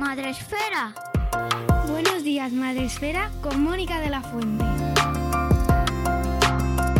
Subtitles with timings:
[0.00, 0.94] Días, Madre Esfera.
[1.88, 4.64] Buenos días, Madre Esfera, con Mónica de la Fuente.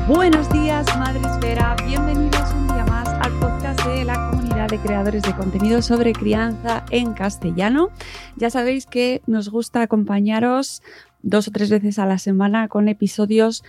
[0.07, 1.77] Buenos días, Madre Esfera.
[1.87, 6.85] Bienvenidos un día más al podcast de la comunidad de creadores de contenido sobre crianza
[6.91, 7.89] en castellano.
[8.37, 10.83] Ya sabéis que nos gusta acompañaros
[11.23, 13.65] dos o tres veces a la semana con episodios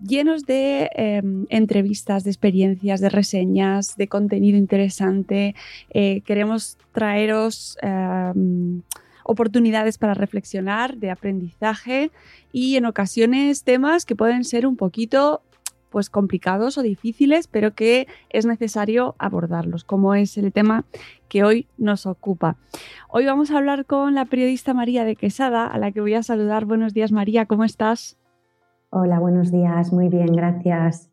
[0.00, 5.54] llenos de eh, entrevistas, de experiencias, de reseñas, de contenido interesante.
[5.90, 8.32] Eh, queremos traeros eh,
[9.24, 12.10] oportunidades para reflexionar, de aprendizaje
[12.52, 15.42] y en ocasiones temas que pueden ser un poquito
[15.90, 20.84] pues complicados o difíciles, pero que es necesario abordarlos, como es el tema
[21.28, 22.56] que hoy nos ocupa.
[23.08, 26.22] Hoy vamos a hablar con la periodista María de Quesada, a la que voy a
[26.22, 26.66] saludar.
[26.66, 28.18] Buenos días, María, ¿cómo estás?
[28.98, 29.92] Hola, buenos días.
[29.92, 31.10] Muy bien, gracias.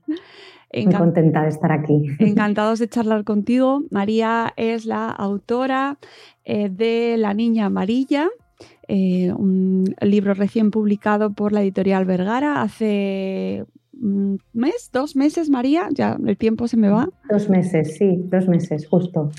[0.73, 2.05] Muy contenta de estar aquí.
[2.17, 3.81] Encantados de charlar contigo.
[3.91, 5.97] María es la autora
[6.45, 8.29] eh, de La Niña Amarilla,
[8.87, 15.89] eh, un libro recién publicado por la editorial Vergara hace un mes, dos meses, María.
[15.91, 17.09] Ya el tiempo se me va.
[17.29, 19.29] Dos meses, sí, dos meses, justo.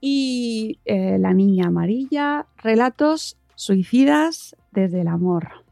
[0.00, 5.65] Y eh, La Niña Amarilla, relatos suicidas desde el amor.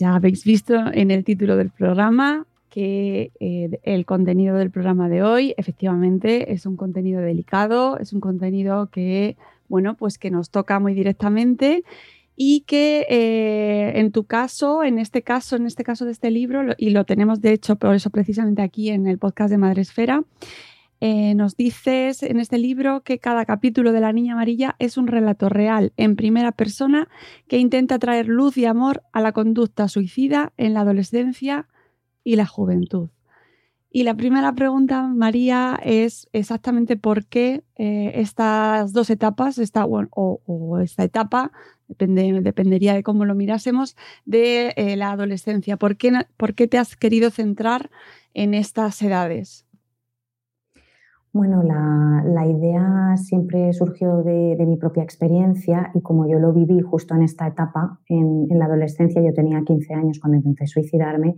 [0.00, 5.22] Ya habéis visto en el título del programa que eh, el contenido del programa de
[5.22, 9.36] hoy efectivamente es un contenido delicado, es un contenido que,
[9.68, 11.84] bueno, pues que nos toca muy directamente
[12.34, 16.74] y que eh, en tu caso, en este caso, en este caso de este libro,
[16.78, 20.24] y lo tenemos de hecho por eso precisamente aquí en el podcast de Madresfera,
[21.00, 25.06] eh, nos dices en este libro que cada capítulo de La Niña Amarilla es un
[25.06, 27.08] relato real en primera persona
[27.48, 31.68] que intenta traer luz y amor a la conducta suicida en la adolescencia
[32.22, 33.08] y la juventud.
[33.92, 40.78] Y la primera pregunta, María, es exactamente por qué eh, estas dos etapas, esta, o,
[40.80, 41.50] esta etapa,
[41.88, 43.96] depende, dependería de cómo lo mirásemos,
[44.26, 45.76] de eh, la adolescencia.
[45.76, 47.90] ¿Por qué, ¿Por qué te has querido centrar
[48.32, 49.66] en estas edades?
[51.32, 57.14] Bueno, la, idea siempre surgió de, mi propia experiencia y como yo lo viví justo
[57.14, 61.36] en esta etapa, en, la adolescencia, yo tenía 15 años cuando intenté suicidarme,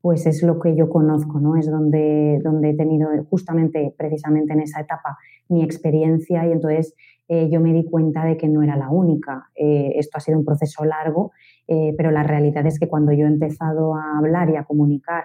[0.00, 1.56] pues es lo que yo conozco, ¿no?
[1.56, 5.18] Es donde, donde he tenido justamente, precisamente en esa etapa,
[5.48, 6.94] mi experiencia y entonces
[7.28, 9.50] eh, yo me di cuenta de que no era la única.
[9.54, 11.32] Eh, esto ha sido un proceso largo,
[11.68, 15.24] eh, pero la realidad es que cuando yo he empezado a hablar y a comunicar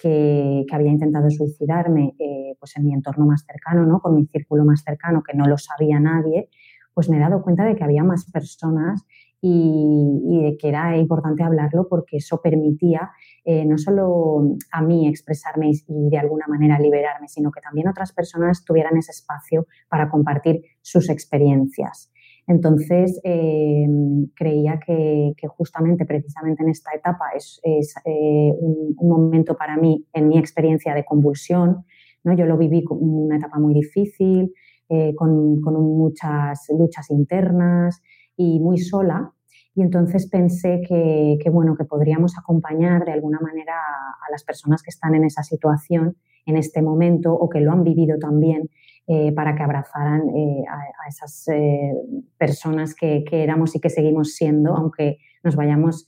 [0.00, 4.00] que, había intentado suicidarme eh, pues en mi entorno más cercano, ¿no?
[4.00, 6.48] con mi círculo más cercano, que no lo sabía nadie,
[6.94, 9.04] pues me he dado cuenta de que había más personas
[9.42, 13.10] y, de que era importante hablarlo porque eso permitía
[13.44, 18.12] eh, no solo a mí expresarme y de alguna manera liberarme, sino que también otras
[18.12, 22.10] personas tuvieran ese espacio para compartir sus experiencias.
[22.46, 23.86] Entonces, eh,
[24.34, 27.60] creía que, justamente, precisamente en esta etapa es,
[28.04, 31.84] eh, un, momento para mí, en mi experiencia de convulsión.
[32.24, 32.34] ¿no?
[32.34, 34.52] Yo lo viví como una etapa muy difícil,
[34.88, 38.02] eh, con, muchas luchas internas
[38.36, 39.32] y muy sola.
[39.72, 44.90] y entonces pensé que, bueno, que podríamos acompañar de alguna manera a, las personas que
[44.90, 48.68] están en esa situación en este momento o que lo han vivido también
[49.12, 51.94] eh, para que abrazaran eh, a, esas eh,
[52.38, 56.06] personas que, éramos y que seguimos siendo, aunque nos vayamos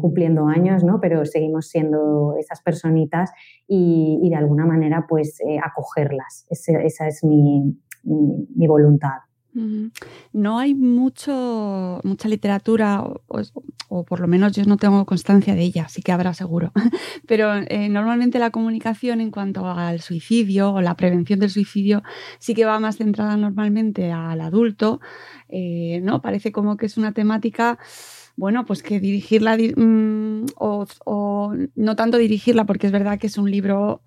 [0.00, 1.00] cumpliendo años, ¿no?
[1.00, 3.32] pero seguimos siendo esas personitas
[3.66, 6.46] y, de alguna manera pues acogerlas.
[6.48, 7.76] esa es mi
[8.68, 9.27] voluntad.
[10.32, 13.02] No hay mucho, mucha literatura,
[13.88, 16.72] o, por lo menos yo no tengo constancia de ella, sí que habrá seguro.
[17.26, 22.02] Pero eh, normalmente la comunicación en cuanto al suicidio o la prevención del suicidio
[22.38, 25.00] sí que va más centrada normalmente al adulto,
[25.48, 26.22] eh, ¿no?
[26.22, 27.78] Parece como que es una temática
[28.36, 33.36] bueno, pues que dirigirla mm, o, o, no tanto dirigirla, porque es verdad que es
[33.36, 34.00] un libro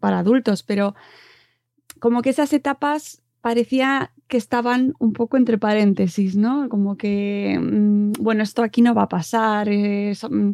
[0.00, 0.94] para adultos, pero
[2.00, 6.70] como que esas etapas parecía que estaban un poco entre paréntesis, ¿no?
[6.70, 10.52] Como que, mm, bueno, esto aquí no va a pasar, es, mm,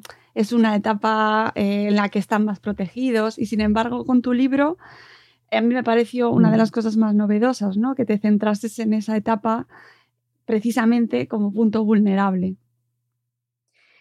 [0.57, 4.77] una etapa eh, en la que están más protegidos y sin embargo con tu libro
[5.53, 7.95] a mí me pareció una de las cosas más novedosas, ¿no?
[7.95, 9.69] Que te centrases en esa etapa
[10.45, 12.57] precisamente como punto vulnerable.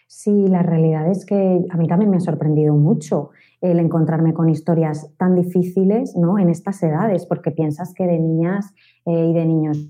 [0.08, 4.48] Sí, la realidad es que a mí también me ha sorprendido mucho el encontrarme con
[4.48, 6.38] historias tan difíciles ¿no?
[6.38, 8.72] en estas edades, porque piensas que de niñas
[9.06, 9.88] eh, y de niños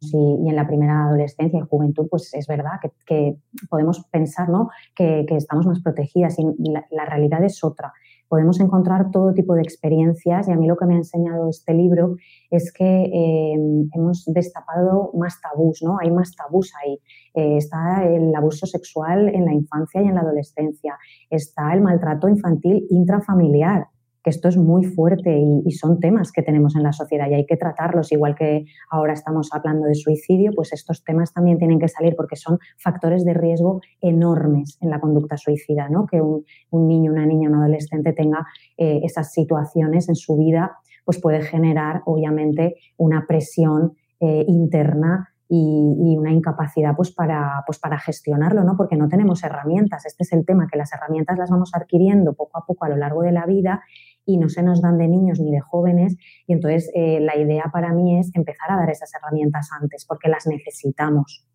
[0.00, 2.72] y, en la primera adolescencia y juventud, pues es verdad
[3.06, 3.36] que,
[3.68, 4.70] podemos pensar ¿no?
[4.94, 6.44] que, estamos más protegidas y
[6.90, 7.92] la realidad es otra
[8.30, 11.74] podemos encontrar todo tipo de experiencias y a mí lo que me ha enseñado este
[11.74, 12.14] libro
[12.48, 15.98] es que em, hemos destapado más tabús, ¿no?
[16.00, 17.00] Hay más tabús ahí.
[17.34, 20.96] Eh, está el abuso sexual en la infancia y en la adolescencia,
[21.28, 23.88] está el maltrato infantil intrafamiliar,
[24.22, 27.46] que esto es muy fuerte y, son temas que tenemos en la sociedad y hay
[27.46, 31.88] que tratarlos, igual que ahora estamos hablando de suicidio, pues estos temas también tienen que
[31.88, 36.06] salir porque son factores de riesgo enormes en la conducta suicida, ¿no?
[36.06, 38.46] Que un, niño, una niña, un adolescente tenga
[38.76, 46.16] eh, esas situaciones en su vida, pues puede generar obviamente una presión eh, interna y,
[46.16, 48.76] una incapacidad pues para, pues para gestionarlo, ¿no?
[48.76, 50.06] porque no tenemos herramientas.
[50.06, 52.96] Este es el tema, que las herramientas las vamos adquiriendo poco a poco a lo
[52.96, 53.82] largo de la vida
[54.34, 56.16] y no se nos dan de niños ni de jóvenes.
[56.46, 60.28] Y entonces eh, la idea para mí es empezar a dar esas herramientas antes, porque
[60.28, 61.46] las necesitamos.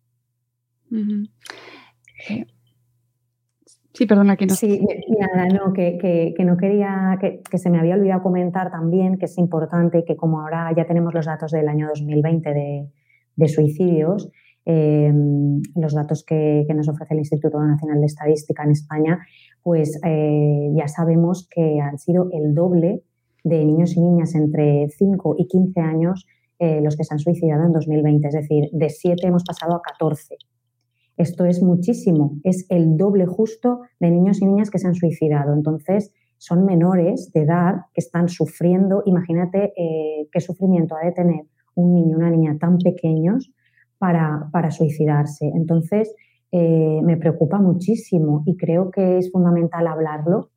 [3.96, 4.54] Sí, perdona que no.
[4.54, 4.86] Sí,
[5.18, 10.04] nada, no, que, no quería, que, se me había olvidado comentar también que es importante
[10.04, 12.90] que como ahora ya tenemos los datos del año 2020 de,
[13.36, 14.30] de suicidios,
[14.66, 19.18] em, los datos que, nos ofrece el Instituto Nacional de Estadística en España,
[19.66, 23.02] pues eh, ya sabemos que han sido el doble
[23.42, 26.24] de niños y niñas entre 5 y 15 años
[26.60, 28.28] eh, los que se han suicidado en 2020.
[28.28, 30.36] Es decir, de 7 hemos pasado a 14.
[31.16, 35.52] Esto es muchísimo, es el doble justo de niños y niñas que se han suicidado.
[35.52, 39.02] Entonces, son menores de edad que están sufriendo.
[39.04, 43.50] Imagínate eh, qué sufrimiento ha de tener un niño, una niña tan pequeños
[43.98, 45.50] para, para suicidarse.
[45.56, 46.14] Entonces,
[46.52, 50.50] eh, me preocupa muchísimo y creo que es fundamental hablarlo.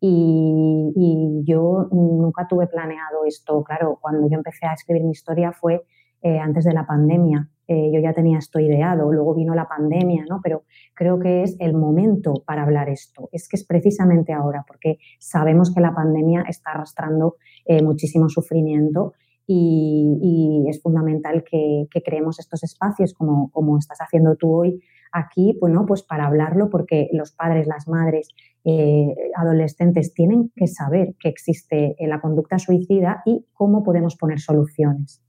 [0.00, 3.62] Y, yo nunca tuve planeado esto.
[3.62, 5.84] Claro, cuando yo empecé a escribir mi historia fue
[6.22, 7.48] eh, antes de la pandemia.
[7.68, 10.40] Eh, yo ya tenía esto ideado, luego vino la pandemia, ¿no?
[10.42, 10.64] Pero
[10.94, 13.28] creo que es el momento para hablar esto.
[13.32, 17.36] Es que es precisamente ahora, porque sabemos que la pandemia está arrastrando
[17.82, 19.14] muchísimo sufrimiento
[19.46, 24.80] y, es fundamental que, creemos estos espacios como, como estás haciendo tú hoy
[25.12, 28.28] aquí, bueno, pues para hablarlo, porque los padres, las madres,
[28.64, 35.22] eh, adolescentes tienen que saber que existe la conducta suicida y cómo podemos poner soluciones.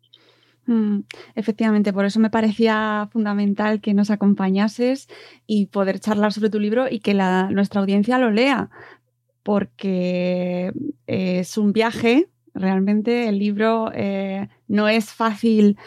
[0.65, 1.01] Mm,
[1.35, 5.07] efectivamente, por eso me parecía fundamental que nos acompañases
[5.45, 8.69] y poder charlar sobre tu libro y que la, nuestra audiencia lo lea,
[9.43, 10.73] porque
[11.05, 15.77] es un viaje Realmente el libro eh, no es fácil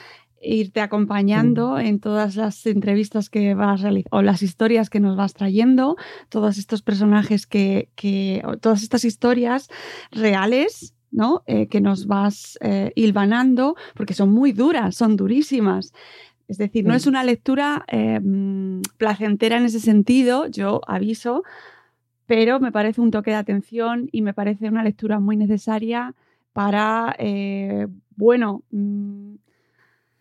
[0.41, 5.35] irte acompañando en todas las entrevistas que vas realizando o las historias que nos vas
[5.35, 5.97] trayendo,
[6.29, 7.89] todos estos personajes que,
[8.61, 9.69] todas estas historias
[10.11, 11.43] reales, ¿no?
[11.47, 15.93] Eh, que nos vas eh, hilvanando, porque son muy duras, son durísimas.
[16.49, 21.45] Es decir, no es una lectura mm, placentera en ese sentido, yo aviso,
[22.27, 26.15] pero me parece un toque de atención y me parece una lectura muy necesaria
[26.53, 29.35] para, eh, bueno, mm,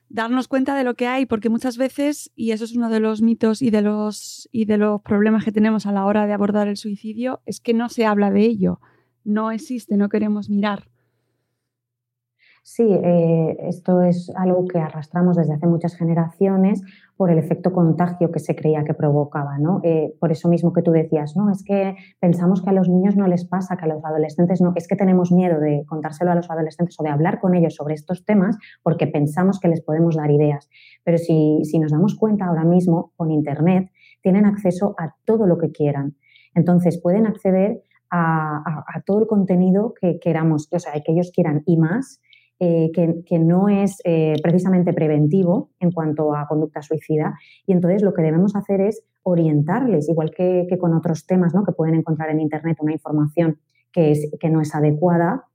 [0.09, 3.21] darnos cuenta de lo que hay, porque muchas veces, y eso es uno de los
[3.21, 6.67] mitos y de los, y de los problemas que tenemos a la hora de abordar
[6.67, 8.79] el suicidio, es que no se habla de ello,
[9.23, 10.89] no existe, no queremos mirar.
[12.63, 16.83] Sí, eh, esto es algo que arrastramos desde hace muchas generaciones
[17.19, 19.81] por el efecto contagio que se creía que provocaba, ¿no?
[19.83, 23.17] Eh, por eso mismo que tú decías, no, es que pensamos que a los niños
[23.17, 26.35] no les pasa, que a los adolescentes no, es que tenemos miedo de contárselo a
[26.35, 30.15] los adolescentes o de hablar con ellos sobre estos temas porque pensamos que les podemos
[30.15, 30.69] dar ideas.
[31.03, 35.57] Pero si, si nos damos cuenta ahora mismo con Internet, tienen acceso a todo lo
[35.57, 36.15] que quieran.
[36.55, 41.75] Entonces pueden acceder a, todo el contenido que queramos, o sea, que ellos quieran y
[41.75, 42.21] más,
[42.61, 47.37] eh, que, no es eh, precisamente preventivo en cuanto a conducta suicida.
[47.65, 51.63] Y entonces lo que debemos hacer es orientarles, igual que, con otros temas ¿no?
[51.63, 53.59] que pueden encontrar en Internet una información
[53.93, 55.45] que, es, que no es adecuada,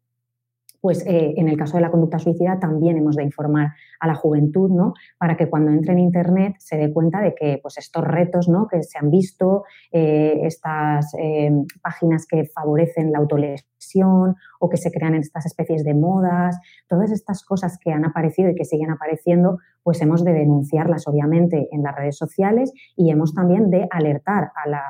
[0.84, 3.68] pues eh, en el caso de la conducta suicida también hemos de informar
[4.00, 4.92] a la juventud, ¿no?
[5.16, 8.68] Para que cuando entre en Internet se dé cuenta de que pues, estos retos ¿no?
[8.68, 11.50] que se han visto, eh, estas eh,
[11.82, 17.46] páginas que favorecen la autolesión o que se crean estas especies de modas, todas estas
[17.46, 21.96] cosas que han aparecido y que siguen apareciendo, pues hemos de denunciarlas obviamente en las
[21.96, 24.84] redes sociales y hemos también de alertar a la,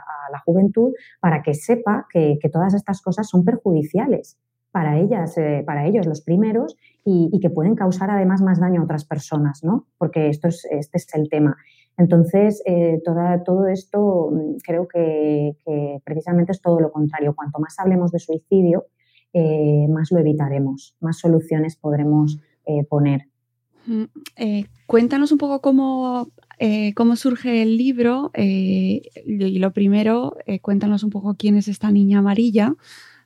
[0.44, 4.36] juventud para que sepa que todas estas cosas son perjudiciales
[4.74, 8.84] para ellas, eh, para ellos los primeros y, que pueden causar además más daño a
[8.84, 9.86] otras personas, ¿no?
[9.98, 11.56] Porque esto es, este es el tema.
[11.96, 15.54] Entonces, eh, todo esto mm, creo que,
[16.02, 17.36] precisamente es todo lo contrario.
[17.36, 18.86] Cuanto más hablemos de suicidio,
[19.32, 22.40] eh, más lo evitaremos, más soluciones podremos
[22.88, 23.28] poner.
[23.86, 24.04] Mm,
[24.88, 26.32] cuéntanos un poco cómo,
[26.96, 29.02] cómo surge el libro y
[29.58, 32.74] lo primero, cuéntanos un poco quién es esta niña amarilla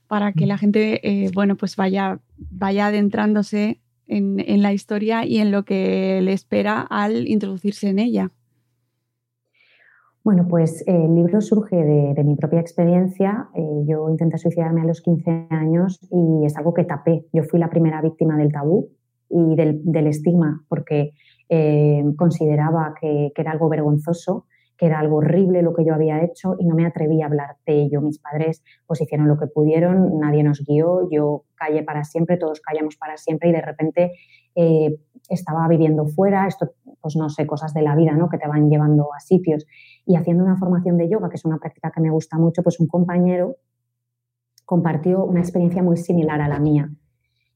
[0.09, 5.53] para que la gente, eh, bueno, pues vaya, vaya adentrándose en, la historia y en
[5.53, 8.31] lo que le espera al introducirse en ella.
[10.25, 13.49] Bueno, pues eh, el libro surge de, mi propia experiencia.
[13.55, 17.27] Eh, yo intenté suicidarme a los 15 años y es algo que tapé.
[17.35, 18.88] Yo fui la primera víctima del tabú
[19.29, 21.12] y del, estigma porque
[22.17, 24.47] consideraba que, que, era algo vergonzoso
[24.78, 27.56] que era algo horrible lo que yo había hecho y no me atreví a hablar
[27.66, 28.00] de ello.
[28.00, 32.61] Mis padres pues hicieron lo que pudieron, nadie nos guió, yo callé para siempre, todos
[32.61, 34.12] callamos para siempre y de repente
[34.54, 34.97] eh,
[35.28, 36.70] estaba viviendo fuera, esto
[37.00, 38.28] pues no sé, cosas de la vida, ¿no?
[38.28, 39.66] Que te van llevando a sitios.
[40.06, 42.80] Y haciendo una formación de yoga, que es una práctica que me gusta mucho, pues
[42.80, 43.56] un compañero
[44.64, 46.90] compartió una experiencia muy similar a la mía.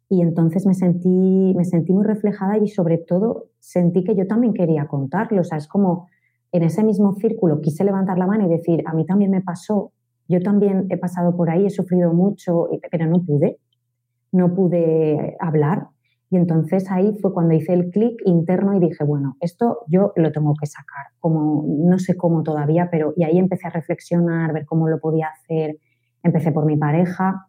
[0.08, 4.54] Y entonces me sentí, me sentí muy reflejada y sobre todo sentí que yo también
[4.54, 5.40] quería contarlo.
[5.40, 6.08] O sea, es como
[6.52, 9.92] en ese mismo círculo quise levantar la mano y decir, a mí también me pasó,
[10.28, 13.58] yo también he pasado por ahí, he sufrido mucho, pero no pude,
[14.30, 15.88] no pude hablar.
[16.30, 20.32] Y entonces ahí fue cuando hice el clic interno y dije, bueno, esto yo lo
[20.32, 24.64] tengo que sacar, como no sé cómo todavía, pero y ahí empecé a reflexionar, ver
[24.64, 25.76] cómo lo podía hacer.
[26.22, 27.48] Empecé por mi pareja,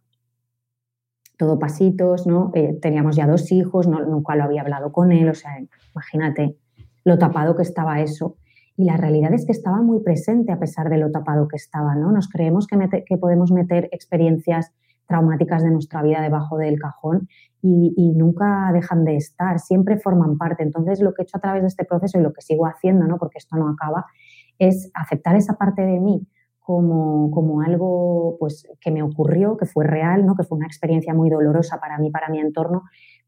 [1.38, 2.52] todo pasitos, ¿no?
[2.56, 5.52] Eh, teníamos ya dos hijos, nunca lo había hablado con él, o sea,
[5.94, 6.58] imagínate
[7.06, 8.36] lo tapado que estaba eso.
[8.76, 11.96] Y la realidad es que estaba muy presente a pesar de lo tapado que estaba,
[11.96, 12.12] ¿no?
[12.12, 14.72] Nos creemos que, podemos meter experiencias
[15.08, 17.28] traumáticas de nuestra vida debajo del cajón
[17.62, 20.64] y, y, nunca dejan de estar, siempre forman parte.
[20.64, 23.06] Entonces, lo que he hecho a través de este proceso y lo que sigo haciendo,
[23.06, 23.18] ¿no?
[23.18, 24.06] porque esto no acaba,
[24.58, 26.28] es aceptar esa parte de mí
[26.60, 30.36] como, como algo pues, que me ocurrió, que fue real, ¿no?
[30.36, 32.84] que fue una experiencia muy dolorosa para mí, para mi entorno,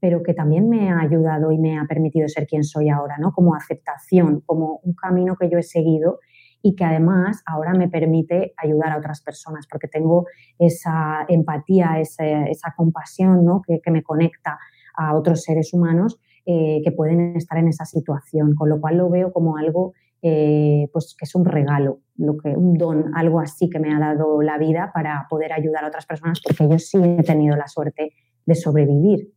[0.05, 3.31] pero que también me ha ayudado y me ha permitido ser quien soy ahora, ¿no?
[3.31, 6.19] Como aceptación, como un camino que yo he seguido
[6.61, 10.27] y que además ahora me permite ayudar a otras personas porque tengo
[10.59, 13.63] esa empatía, esa, compasión ¿no?
[13.63, 14.59] que, me conecta
[14.95, 19.09] a otros seres humanos eh, que pueden estar en esa situación, con lo cual lo
[19.09, 23.71] veo como algo eh, pues que es un regalo, lo que, un don, algo así
[23.71, 26.99] que me ha dado la vida para poder ayudar a otras personas porque yo sí
[27.01, 28.13] he tenido la suerte
[28.45, 29.34] de sobrevivir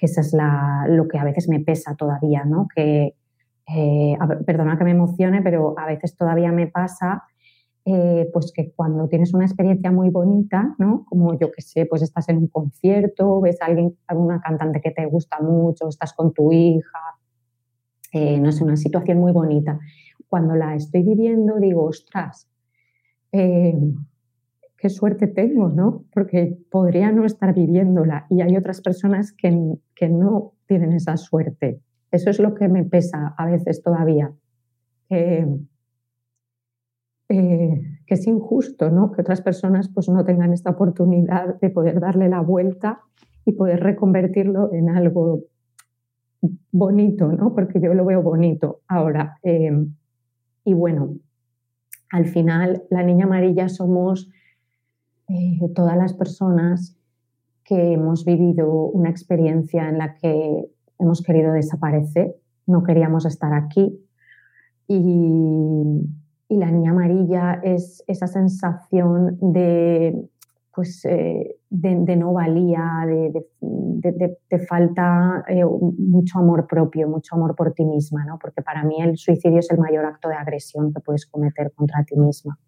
[0.00, 0.34] que eso es
[0.88, 2.66] lo que a veces me pesa todavía, ¿no?
[2.74, 3.14] Que,
[3.66, 7.22] eh, perdona que me emocione, pero a veces todavía me pasa
[7.84, 11.04] eh, pues que cuando tienes una experiencia muy bonita, ¿no?
[11.06, 14.90] Como yo que sé, pues estás en un concierto, ves a alguien, alguna cantante que
[14.90, 16.98] te gusta mucho, estás con tu hija,
[18.12, 19.78] eh, no sé, una situación muy bonita.
[20.28, 22.48] Cuando la estoy viviendo digo, ostras,
[24.80, 26.04] qué suerte tengo, ¿no?
[26.12, 31.80] Porque podría no estar viviéndola y hay otras personas que, que no tienen esa suerte.
[32.10, 34.32] Eso es lo que me pesa a veces todavía.
[35.10, 35.46] Eh,
[37.28, 39.12] que es injusto, ¿no?
[39.12, 43.02] Que otras personas pues no tengan esta oportunidad de poder darle la vuelta
[43.44, 45.44] y poder reconvertirlo en algo
[46.72, 47.54] bonito, ¿no?
[47.54, 49.38] Porque yo lo veo bonito ahora.
[49.42, 49.86] Eh,
[50.64, 51.16] y bueno,
[52.10, 54.28] al final la niña amarilla somos
[55.30, 56.96] eh, todas las personas
[57.62, 60.68] que hemos vivido una experiencia en la que
[60.98, 62.34] hemos querido desaparecer,
[62.66, 64.04] no queríamos estar aquí.
[64.88, 66.08] Y,
[66.48, 70.28] la niña amarilla es esa sensación de,
[70.74, 77.84] pues, eh, de, no valía, de, falta eh, mucho amor propio, mucho amor por ti
[77.84, 78.36] misma, ¿no?
[78.40, 82.02] porque para mí el suicidio es el mayor acto de agresión que puedes cometer contra
[82.02, 82.58] ti misma.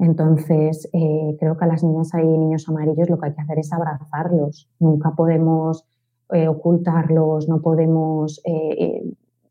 [0.00, 3.58] Entonces, eh, creo que a las niñas y niños amarillos lo que hay que hacer
[3.58, 4.70] es abrazarlos.
[4.78, 5.86] Nunca podemos
[6.32, 9.04] eh, ocultarlos, no podemos eh,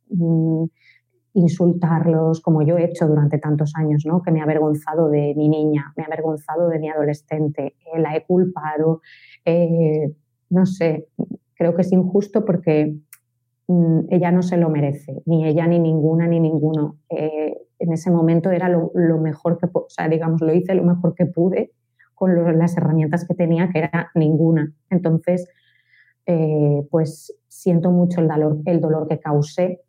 [0.09, 0.63] mm,
[1.35, 4.23] insultarlos como yo he hecho durante tantos años, ¿no?
[4.23, 8.25] que me he avergonzado de mi niña, me he avergonzado de mi adolescente, la he
[8.25, 9.01] culpado,
[10.49, 11.07] no sé,
[11.53, 12.97] creo que es injusto porque
[13.67, 16.97] mm, ella no se lo merece, ni ella, ni ninguna, ni ninguno
[17.79, 21.25] en ese momento era lo, mejor que, o sea, digamos, lo hice lo mejor que
[21.25, 21.71] pude
[22.13, 24.73] con las herramientas que tenía, que era ninguna.
[24.89, 25.47] Entonces,
[26.25, 29.81] eh, pues siento mucho el dolor, el dolor que causé,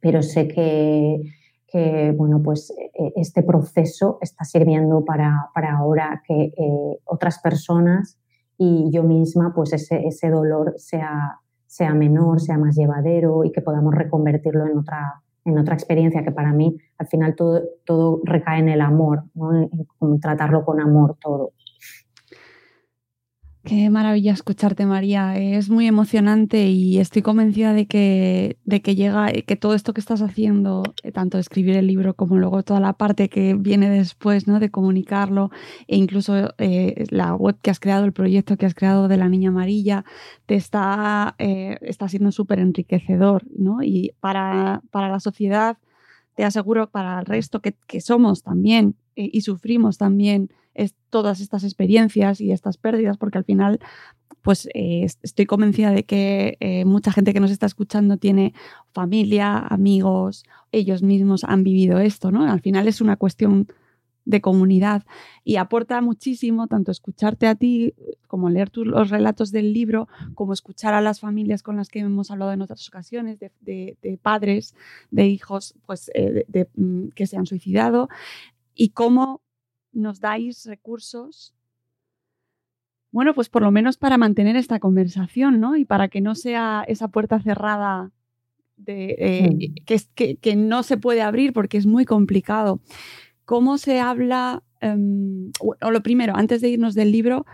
[0.00, 1.22] pero sé que,
[2.16, 8.18] bueno, pues e, este proceso está sirviendo para, ahora que eh, otras personas
[8.58, 13.62] y yo misma, pues ese, ese dolor sea, sea menor, sea más llevadero y que
[13.62, 18.60] podamos reconvertirlo en otra, en otra experiencia que para mí al final todo, todo recae
[18.60, 21.52] en el amor, en, tratarlo con amor todo.
[23.68, 25.36] Qué maravilla escucharte, María.
[25.36, 30.00] Es muy emocionante y estoy convencida de que, de que llega, que todo esto que
[30.00, 34.48] estás haciendo, eh, tanto escribir el libro como luego toda la parte que viene después,
[34.48, 34.58] ¿no?
[34.58, 35.50] De comunicarlo,
[35.86, 39.28] e incluso eh, la web que has creado, el proyecto que has creado de la
[39.28, 40.06] Niña Amarilla,
[40.46, 43.82] te está, eh, está siendo súper enriquecedor, ¿no?
[43.82, 45.76] Y para, para la sociedad,
[46.36, 50.48] te aseguro, para el resto que, que somos también y sufrimos también
[50.78, 53.80] es todas estas experiencias y estas pérdidas, porque al final,
[54.42, 58.54] pues eh, estoy convencida de que eh, mucha gente que nos está escuchando tiene
[58.92, 62.50] familia, amigos, ellos mismos han vivido esto, ¿no?
[62.50, 63.66] Al final es una cuestión
[64.24, 65.04] de comunidad
[65.42, 67.94] y aporta muchísimo tanto escucharte a ti
[68.26, 72.30] como leer los relatos del libro, como escuchar a las familias con las que hemos
[72.30, 74.74] hablado en otras ocasiones, de, padres,
[75.10, 76.44] de hijos pues, eh,
[76.76, 78.08] mm, que se han suicidado
[78.74, 79.40] y cómo
[79.92, 81.54] nos dais recursos,
[83.10, 85.76] bueno, pues por lo menos para mantener esta conversación, ¿no?
[85.76, 88.12] Y para que no sea esa puerta cerrada
[88.76, 89.74] de, eh,
[90.14, 92.80] que, que, no se puede abrir porque es muy complicado.
[93.44, 97.46] ¿Cómo se habla, em, o lo primero, antes de irnos del libro,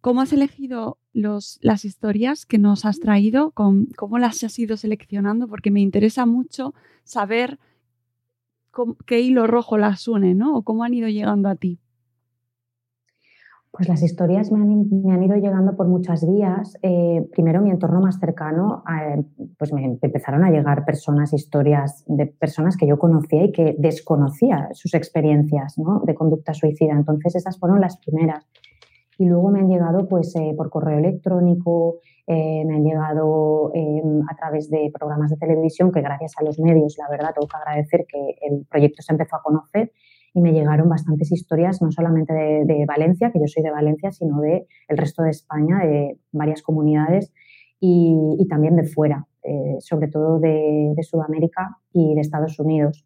[0.00, 3.50] ¿cómo has elegido los, las historias que nos has traído?
[3.52, 5.48] ¿Cómo las has ido seleccionando?
[5.48, 7.58] Porque me interesa mucho saber
[9.06, 10.56] qué hilo rojo las une, ¿no?
[10.56, 11.80] O cómo han ido llegando a ti.
[13.70, 16.76] Pues las historias me han, ido llegando por muchas vías.
[16.82, 18.82] Eh, primero, mi entorno más cercano,
[19.58, 24.68] pues me empezaron a llegar personas, historias de personas que yo conocía y que desconocía
[24.72, 26.94] sus experiencias de conducta suicida.
[26.94, 28.48] Entonces, esas fueron las primeras.
[29.18, 34.68] Y luego me han llegado pues, eh, por correo electrónico, me han llegado a través
[34.68, 38.36] de programas de televisión, que gracias a los medios, la verdad, tengo que agradecer que
[38.42, 39.92] el proyecto se empezó a conocer
[40.34, 44.40] y me llegaron bastantes historias, no solamente de, Valencia, que yo soy de Valencia, sino
[44.40, 47.32] de el resto de España, de varias comunidades
[47.80, 53.04] y, también de fuera, eh, sobre todo de, Sudamérica y de Estados Unidos.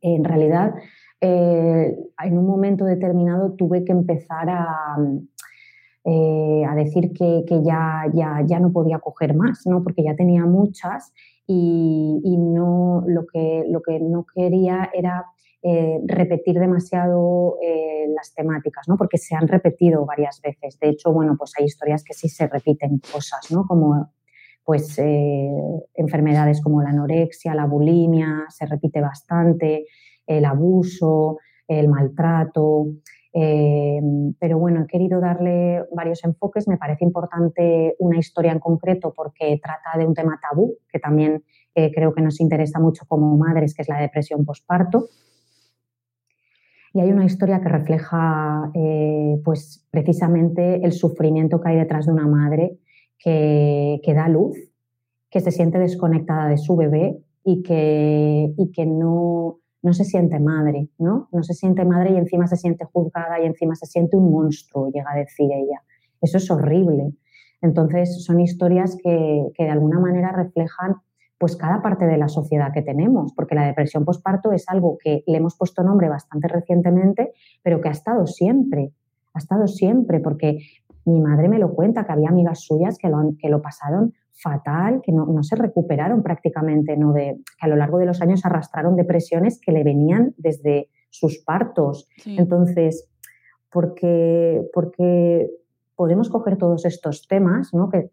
[0.00, 0.74] En realidad,
[1.20, 4.96] eh, en un momento determinado tuve que empezar a,
[6.04, 9.82] eh, a decir que, ya, ya, ya, no podía coger más, ¿no?
[9.82, 11.12] porque ya tenía muchas
[11.46, 15.24] y, y, no, lo, que, lo que no quería era
[15.62, 17.56] eh, repetir demasiado
[18.14, 18.96] las temáticas, ¿no?
[18.98, 20.78] porque se han repetido varias veces.
[20.78, 23.64] De hecho, bueno, pues hay historias que sí se repiten cosas, ¿no?
[23.66, 24.12] como
[24.62, 24.98] pues,
[25.94, 29.86] enfermedades como la anorexia, la bulimia, se repite bastante,
[30.26, 32.86] el abuso, el maltrato.
[33.32, 36.68] pero bueno, he querido darle varios enfoques.
[36.68, 41.42] Me parece importante una historia en concreto porque trata de un tema tabú que también
[41.74, 45.08] creo que nos interesa mucho como madres, que es la depresión postparto.
[46.94, 52.12] Y hay una historia que refleja eh, pues, precisamente el sufrimiento que hay detrás de
[52.12, 52.78] una madre
[53.18, 54.56] que, da luz,
[55.28, 60.40] que se siente desconectada de su bebé y que, y que no, no se siente
[60.40, 61.28] madre, ¿no?
[61.30, 64.90] No se siente madre y encima se siente juzgada y encima se siente un monstruo,
[64.90, 65.82] llega a decir ella.
[66.22, 67.12] Eso es horrible.
[67.60, 70.96] Entonces, son historias que, que de alguna manera reflejan
[71.36, 75.22] pues cada parte de la sociedad que tenemos, porque la depresión postparto es algo que
[75.26, 78.94] le hemos puesto nombre bastante recientemente, pero que ha estado siempre,
[79.34, 80.60] ha estado siempre, porque
[81.04, 85.00] mi madre me lo cuenta, que había amigas suyas que lo, que lo pasaron fatal,
[85.02, 87.12] que no, se recuperaron prácticamente, ¿no?
[87.12, 91.38] de, que a lo largo de los años arrastraron depresiones que le venían desde sus
[91.38, 92.08] partos.
[92.26, 93.08] Entonces,
[93.70, 95.48] porque, porque
[95.94, 97.88] podemos coger todos estos temas ¿no?
[97.88, 98.08] que,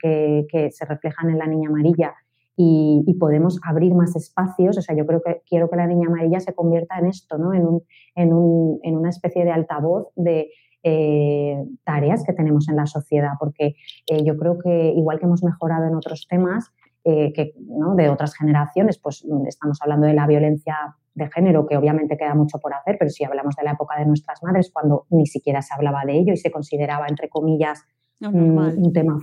[0.47, 2.13] que, se reflejan en la niña amarilla
[2.55, 4.77] y, podemos abrir más espacios.
[4.77, 7.53] O sea, yo creo que quiero que la niña amarilla se convierta en esto, ¿no?
[7.53, 7.83] en, un,
[8.15, 10.49] en, un, en una especie de altavoz de
[10.83, 13.75] eh, tareas que tenemos en la sociedad, porque
[14.07, 16.71] eh, yo creo que igual que hemos mejorado en otros temas,
[17.03, 17.95] eh, que, ¿no?
[17.95, 22.59] de otras generaciones, pues estamos hablando de la violencia de género, que obviamente queda mucho
[22.59, 25.73] por hacer, pero si hablamos de la época de nuestras madres, cuando ni siquiera se
[25.73, 27.83] hablaba de ello y se consideraba, entre comillas,
[28.19, 29.17] mm, un, tema,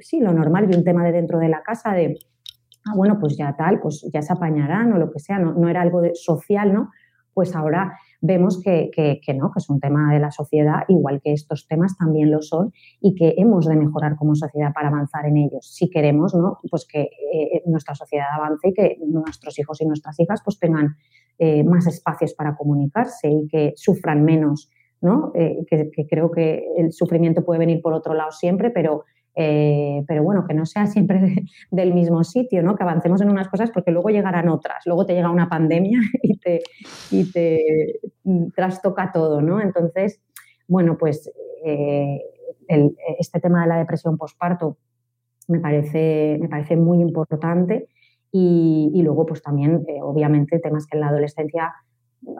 [0.00, 2.18] sí, lo normal y un tema de dentro de la casa, de,
[2.86, 5.68] ah, bueno, pues ya tal, pues ya se apañarán o lo que sea, no, no
[5.68, 6.90] era algo de, social, ¿no?
[7.34, 8.90] Pues ahora vemos que,
[9.34, 12.72] no, que es un tema de la sociedad, igual que estos temas también lo son
[13.00, 15.66] y que hemos de mejorar como sociedad para avanzar en ellos.
[15.66, 16.58] Si queremos, ¿no?
[16.70, 20.96] Pues que eh, nuestra sociedad avance y que nuestros hijos y nuestras hijas pues tengan
[21.38, 25.30] eh, más espacios para comunicarse y que sufran menos, ¿no?
[25.34, 29.04] Eh, que, creo que el sufrimiento puede venir por otro lado siempre, pero
[29.40, 32.74] eh, pero bueno, que no sea siempre del mismo sitio, ¿no?
[32.74, 34.84] Que avancemos en unas cosas porque luego llegarán otras.
[34.84, 36.60] Luego te llega una pandemia y te,
[37.32, 38.00] te
[38.56, 39.60] trastoca todo, ¿no?
[39.60, 40.20] Entonces,
[40.66, 41.30] bueno, pues
[41.64, 42.20] eh,
[43.20, 44.76] este tema de la depresión postparto
[45.46, 47.86] me parece, me parece muy importante
[48.32, 51.72] y, luego, pues también, eh, obviamente, temas que en la adolescencia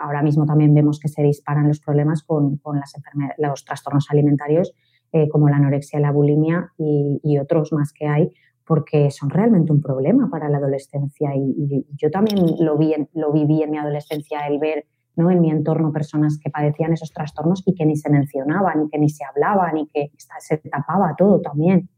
[0.02, 2.92] ahora mismo también vemos que se disparan los problemas con, con las
[3.38, 4.74] los trastornos alimentarios
[5.12, 8.30] eh, como la anorexia, la bulimia y, otros más que hay,
[8.66, 11.30] porque son realmente un problema para la adolescencia.
[11.34, 15.30] Y, yo también lo, vi lo viví en mi adolescencia, el ver ¿no?
[15.30, 18.98] en mi entorno personas que padecían esos trastornos y que ni se mencionaban, ni que
[18.98, 21.88] ni se hablaban, ni que se tapaba todo también.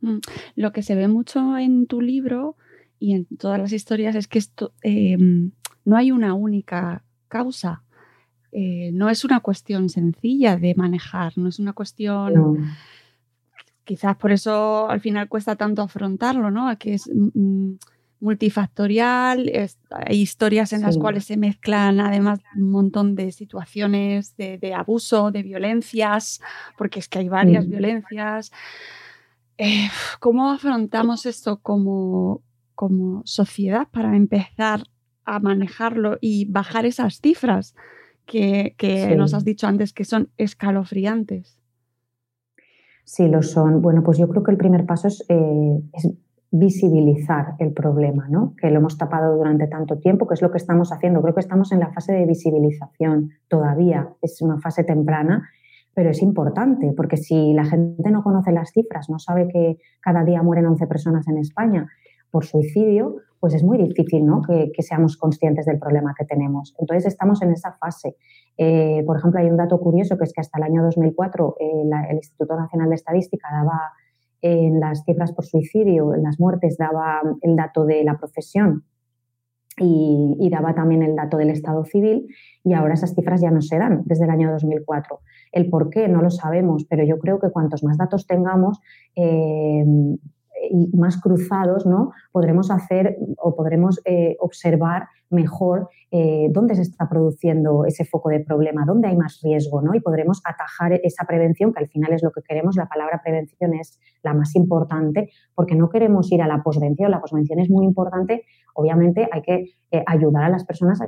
[0.00, 0.18] Mm,
[0.56, 2.56] lo que se ve mucho en tu libro
[2.98, 5.52] y en todas las historias es que esto, em,
[5.84, 7.82] no hay una única causa.
[8.52, 12.70] Eh, no es una cuestión sencilla de manejar, no es una cuestión...
[13.84, 16.78] Quizás por eso al final cuesta tanto afrontarlo, ¿no?
[16.78, 17.78] Que es mm, mm,
[18.22, 19.50] multifactorial,
[19.90, 25.42] hay historias en las cuales se mezclan además un montón de situaciones de, abuso, de
[25.42, 26.40] violencias,
[26.78, 27.70] porque es que hay varias mm.
[27.70, 28.52] violencias.
[29.58, 29.88] Eh,
[30.20, 32.42] ¿Cómo afrontamos esto como,
[32.76, 34.84] como sociedad para empezar
[35.24, 37.74] a manejarlo y bajar esas cifras?
[38.26, 41.58] Que, nos has dicho antes que son escalofriantes.
[43.04, 43.82] Sí, lo son.
[43.82, 45.80] Bueno, pues yo creo que el primer paso es, eh,
[46.54, 48.54] visibilizar el problema, ¿no?
[48.56, 51.22] Que lo hemos tapado durante tanto tiempo, que es lo que estamos haciendo.
[51.22, 54.10] Creo que estamos en la fase de visibilización todavía.
[54.20, 55.48] Es una fase temprana,
[55.94, 60.24] pero es importante, porque si la gente no conoce las cifras, no sabe que cada
[60.24, 61.88] día mueren 11 personas en España
[62.30, 64.40] por suicidio, pues es muy difícil ¿no?
[64.40, 66.76] que, seamos conscientes del problema que tenemos.
[66.78, 68.14] Entonces estamos en esa fase.
[68.56, 71.64] Eh, por ejemplo, hay un dato curioso que es que hasta el año 2004 eh,
[72.10, 73.90] el Instituto Nacional de Estadística daba
[74.42, 78.84] en las cifras por suicidio, en las muertes, daba el dato de la profesión
[79.76, 82.28] y, y, daba también el dato del estado civil
[82.62, 85.18] y ahora esas cifras ya no se dan desde el año 2004.
[85.50, 88.78] El por qué no lo sabemos, pero yo creo que cuantos más datos tengamos,
[89.16, 89.84] eh,
[90.70, 92.12] y más cruzados, ¿no?
[92.30, 98.40] podremos hacer o podremos eh, observar mejor eh, dónde se está produciendo ese foco de
[98.40, 99.94] problema, dónde hay más riesgo, ¿no?
[99.94, 102.76] Y podremos atajar esa prevención, que al final es lo que queremos.
[102.76, 107.10] La palabra prevención es la más importante, porque no queremos ir a la posvención.
[107.10, 108.44] La posvención es muy importante.
[108.74, 111.00] Obviamente hay que eh, ayudar a las personas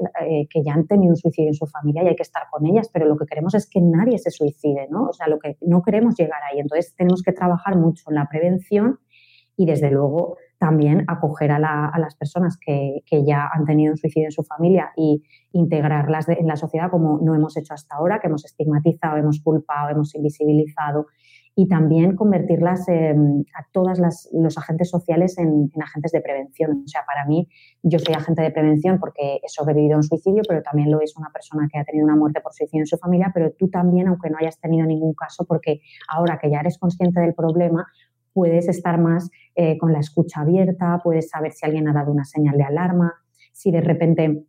[0.51, 2.89] que ya han tenido un suicidio en su familia y hay que estar con ellas,
[2.91, 5.09] pero lo que queremos es que nadie se suicide, ¿no?
[5.09, 6.61] O sea, lo que no queremos llegar ahí.
[6.61, 8.99] Entonces tenemos que trabajar mucho en la prevención
[9.57, 14.33] y desde luego también acoger a, las personas que, ya han tenido un suicidio en
[14.33, 18.45] su familia y integrarlas en la sociedad como no hemos hecho hasta ahora, que hemos
[18.45, 21.07] estigmatizado, hemos culpado, hemos invisibilizado
[21.57, 24.01] y también convertirlas a todos
[24.33, 26.83] los agentes sociales en, agentes de prevención.
[26.85, 27.49] O sea, para mí,
[27.83, 31.17] yo soy agente de prevención porque he sobrevivido a un suicidio, pero también lo es
[31.17, 34.09] una persona que ha tenido una muerte por suicidio en su familia, pero tú también,
[34.09, 37.87] aunque no hayas tenido ningún caso, porque ahora que ya eres consciente del problema,
[38.35, 42.25] puedes estar más eh, con la escucha abierta, puedes saber si alguien ha dado una
[42.25, 43.15] señal de alarma,
[43.53, 44.45] si de repente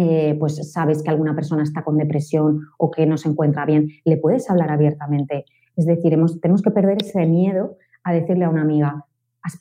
[0.00, 3.88] eh, pues sabes que alguna persona está con depresión o que no se encuentra bien,
[4.04, 5.44] le puedes hablar abiertamente.
[5.74, 9.04] Es decir, tenemos que perder ese miedo a decirle a una amiga,
[9.42, 9.60] ¿has,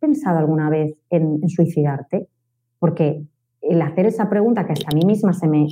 [0.00, 2.28] pensado alguna vez en, suicidarte?
[2.80, 3.24] Porque
[3.62, 5.68] el hacer esa pregunta, que hasta a mí misma se me,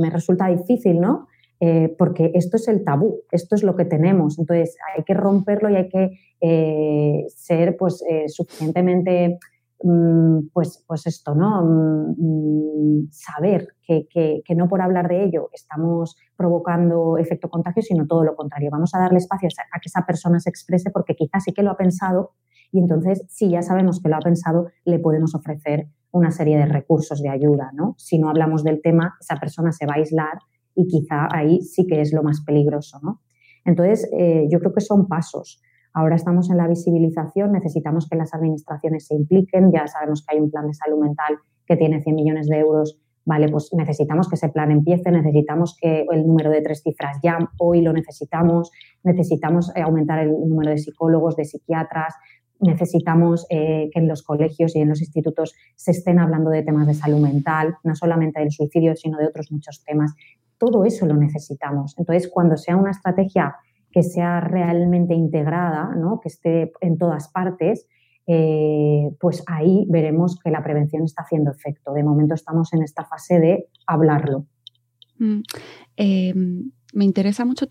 [0.00, 1.28] me, resulta difícil, ¿no?
[1.60, 4.38] Eh, porque esto es el tabú, esto es lo que tenemos.
[4.38, 9.38] Entonces hay que romperlo y hay que eh, ser pues, eh, suficientemente,
[9.82, 12.14] mm, pues, pues esto, ¿no?
[12.16, 18.24] Mm, saber que, que, no por hablar de ello estamos provocando efecto contagio, sino todo
[18.24, 18.70] lo contrario.
[18.70, 21.70] Vamos a darle espacio a que esa persona se exprese porque quizás sí que lo
[21.70, 22.32] ha pensado
[22.72, 26.66] y entonces, si ya sabemos que lo ha pensado, le podemos ofrecer una serie de
[26.66, 27.94] recursos de ayuda, ¿no?
[27.98, 30.38] Si no hablamos del tema, esa persona se va a aislar
[30.76, 33.22] y quizá ahí sí que es lo más peligroso, ¿no?
[33.64, 35.60] Entonces, eh, yo creo que son pasos.
[35.92, 40.42] Ahora estamos en la visibilización, necesitamos que las administraciones se impliquen, ya sabemos que hay
[40.42, 44.36] un plan de salud mental que tiene 100 millones de euros, vale, pues necesitamos que
[44.36, 48.70] ese plan empiece, necesitamos que el número de tres cifras ya hoy lo necesitamos,
[49.02, 52.14] necesitamos eh, aumentar el número de psicólogos, de psiquiatras,
[52.60, 56.86] necesitamos eh, que en los colegios y en los institutos se estén hablando de temas
[56.86, 60.14] de salud mental, no solamente del suicidio, sino de otros muchos temas.
[60.58, 61.98] Todo eso lo necesitamos.
[61.98, 63.56] Entonces, cuando sea una estrategia
[63.90, 66.20] que sea realmente integrada, ¿no?
[66.20, 67.86] que esté en todas partes,
[68.26, 71.92] eh, pues ahí veremos que la prevención está haciendo efecto.
[71.92, 74.46] De momento estamos en esta fase de hablarlo.
[75.18, 75.40] Mm.
[75.96, 77.66] Em, me interesa mucho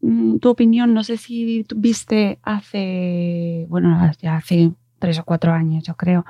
[0.00, 0.94] mm, tu, opinión.
[0.94, 6.24] No sé si viste hace, bueno, ya hace tres o cuatro años, yo creo,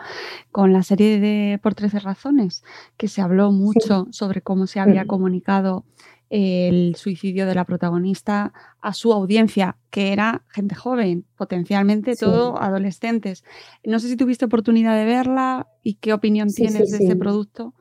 [0.51, 2.65] con la serie de Por 13 razones,
[2.97, 5.85] que se habló mucho sobre cómo se había comunicado
[6.31, 13.45] el suicidio de la protagonista a su audiencia, que era gente joven, potencialmente todo adolescentes.
[13.85, 17.75] No sé si tuviste oportunidad de verla y qué opinión tienes de ese producto.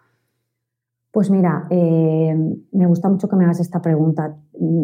[1.13, 2.35] Pues mira, eh,
[2.71, 4.35] me gusta mucho que me hagas esta pregunta.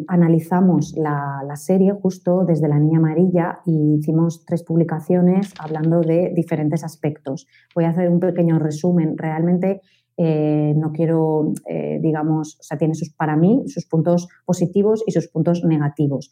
[0.08, 6.84] Analizamos la, serie justo desde La Niña Amarilla y hicimos tres publicaciones hablando de diferentes
[6.84, 7.48] aspectos.
[7.74, 9.18] Voy a hacer un pequeño resumen.
[9.18, 9.82] Realmente
[10.18, 15.12] eh, no quiero, eh, digamos, o sea, tiene sus, para mí sus puntos positivos y
[15.14, 16.30] sus puntos negativos.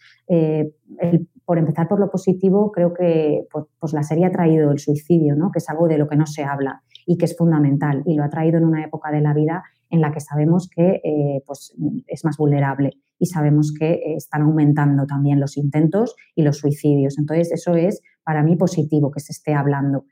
[1.44, 5.36] por empezar por lo positivo, creo que pues, pues, la serie ha traído el suicidio,
[5.36, 5.50] ¿no?
[5.52, 8.24] que es algo de lo que no se habla y que es fundamental y lo
[8.24, 11.76] ha traído en una época de la vida en la que sabemos que eh, pues,
[12.08, 17.18] es más vulnerable y sabemos que eh, están aumentando también los intentos y los suicidios.
[17.18, 20.06] Entonces, eso es para mí positivo que se esté hablando.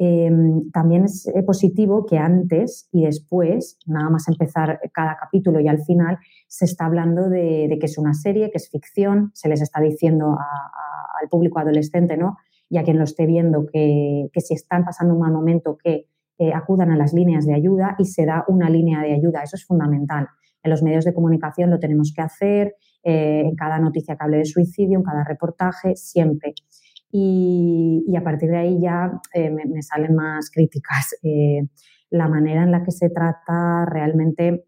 [0.00, 5.66] Em, también es eh, positivo que antes y después, nada más empezar cada capítulo y
[5.66, 9.60] al final, se está hablando de, que es una serie, que es ficción, se les
[9.60, 10.36] está diciendo
[11.20, 12.36] al público adolescente, ¿no?
[12.70, 16.06] Y a quien lo esté viendo que, que si están pasando un mal momento, que
[16.38, 19.42] eh, acudan a las líneas de ayuda y se da una línea de ayuda.
[19.42, 20.28] Eso es fundamental.
[20.62, 24.38] En los medios de comunicación lo tenemos que hacer, eh, en cada noticia que hable
[24.38, 26.54] de suicidio, en cada reportaje, siempre.
[27.10, 31.16] Y, a partir de ahí ya eh, me, salen más críticas.
[32.10, 34.67] la manera en la que se trata realmente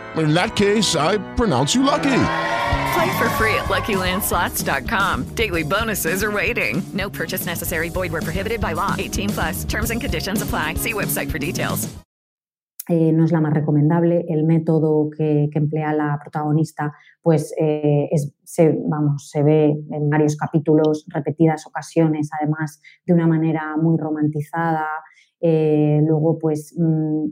[0.17, 2.23] In that case, I pronounce you lucky.
[2.93, 5.35] Play for free at LuckyLandSlots.com.
[5.35, 6.83] Daily bonuses are waiting.
[6.93, 7.89] No purchase necessary.
[7.89, 8.95] Void where prohibited by law.
[8.97, 9.63] 18 plus.
[9.63, 10.75] Terms and conditions apply.
[10.75, 11.87] See website for details.
[12.89, 14.25] Eh, no es la más recomendable.
[14.27, 20.09] El método que, que emplea la protagonista, pues eh, es, se, vamos, se ve en
[20.09, 24.87] varios capítulos, repetidas ocasiones, además de una manera muy romantizada.
[25.39, 26.75] Eh, luego, pues.
[26.77, 27.29] Mmm,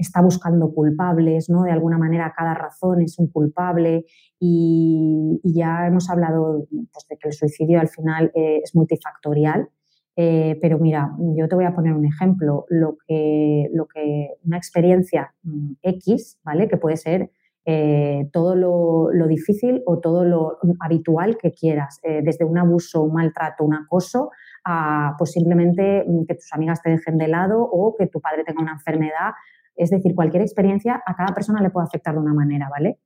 [0.00, 1.64] está buscando culpables, ¿no?
[1.64, 4.06] De alguna manera cada razón es un culpable
[4.38, 9.68] y, ya hemos hablado pues, de que el suicidio al final eh, es multifactorial.
[10.16, 12.64] Eh, pero mira, yo te voy a poner un ejemplo.
[12.68, 16.68] Lo que, lo que una experiencia mm, X, ¿vale?
[16.68, 17.30] Que puede ser
[17.66, 23.64] eh, todo lo, difícil o todo lo habitual que quieras, desde un abuso, un maltrato,
[23.64, 24.30] un acoso,
[24.64, 28.44] a pues simplemente mm, que tus amigas te dejen de lado o que tu padre
[28.44, 29.32] tenga una enfermedad.
[29.76, 32.98] Es decir, cualquier experiencia a cada persona le puede afectar de una manera, ¿vale?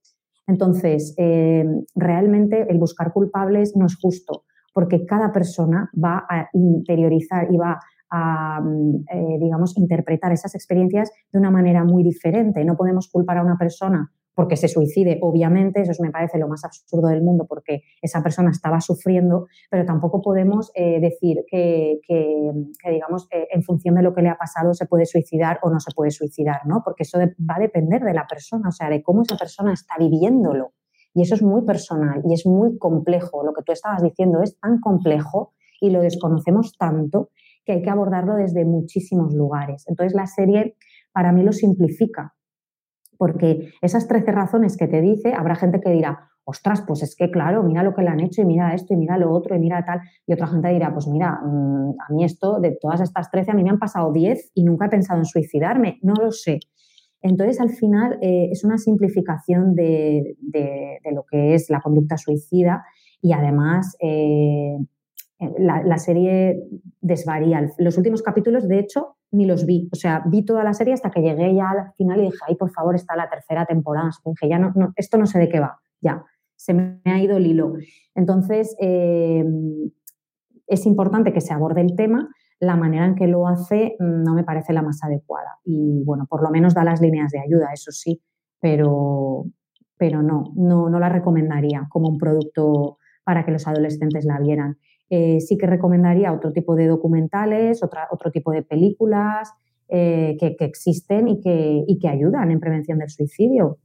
[0.47, 1.15] Entonces,
[1.95, 7.79] realmente el buscar culpables no es justo porque cada persona va a interiorizar y va
[8.11, 12.65] a, mm, eh, digamos, interpretar esas experiencias de una manera muy diferente.
[12.65, 16.65] No podemos culpar a una persona porque se suicide, obviamente, eso me parece lo más
[16.65, 22.01] absurdo del mundo porque esa persona estaba sufriendo, pero tampoco podemos eh, decir que,
[22.85, 25.81] digamos, eh, en función de lo que le ha pasado se puede suicidar o no
[25.81, 26.83] se puede suicidar, ¿no?
[26.85, 29.95] Porque eso va a depender de la persona, o sea, de cómo esa persona está
[29.99, 30.73] viviéndolo.
[31.15, 33.45] Y eso es muy personal y es muy complejo.
[33.45, 37.31] Lo que tú estabas diciendo es tan complejo y lo desconocemos tanto
[37.65, 39.85] que hay que abordarlo desde muchísimos lugares.
[39.87, 40.77] Entonces la serie
[41.13, 42.35] para mí lo simplifica,
[43.19, 47.31] porque esas 13 razones que te dice, habrá gente que dirá, ostras, pues es que
[47.31, 49.59] claro, mira lo que le han hecho y mira esto y mira lo otro y
[49.59, 50.01] mira tal.
[50.27, 53.55] Y otra gente dirá, pues mira, mm, a mí esto, de todas estas 13, a
[53.55, 55.99] mí me han pasado 10 y nunca he pensado en suicidarme.
[56.03, 56.61] No lo sé.
[57.23, 60.37] Entonces, al final, eh, es una simplificación de,
[61.11, 62.85] lo que es la conducta suicida
[63.23, 64.77] y además eh,
[65.59, 66.63] la, serie
[67.01, 67.67] desvaría.
[67.79, 69.89] Los últimos capítulos, de hecho, ni los vi.
[69.93, 72.57] O sea, vi toda la serie hasta que llegué ya al final y dije, ay,
[72.57, 74.11] por favor, está la tercera temporada.
[74.25, 76.25] dije, ya no, esto no sé de qué va, ya,
[76.57, 77.75] se me ha ido el hilo.
[78.15, 79.45] Entonces, eh,
[80.67, 82.29] es importante que se aborde el tema,
[82.61, 85.59] la manera en que lo hace mm, no me parece la más adecuada.
[85.65, 88.23] Y bueno, por lo menos da las líneas de ayuda, eso sí,
[88.61, 89.45] pero,
[89.99, 94.79] pero no, no, no la recomendaría como un producto para que los adolescentes la vieran.
[95.11, 99.53] Eh, sí que recomendaría otro tipo de documentales, otra, otro tipo de películas
[99.89, 103.79] eh, que, que, existen y que, y que ayudan en prevención del suicidio.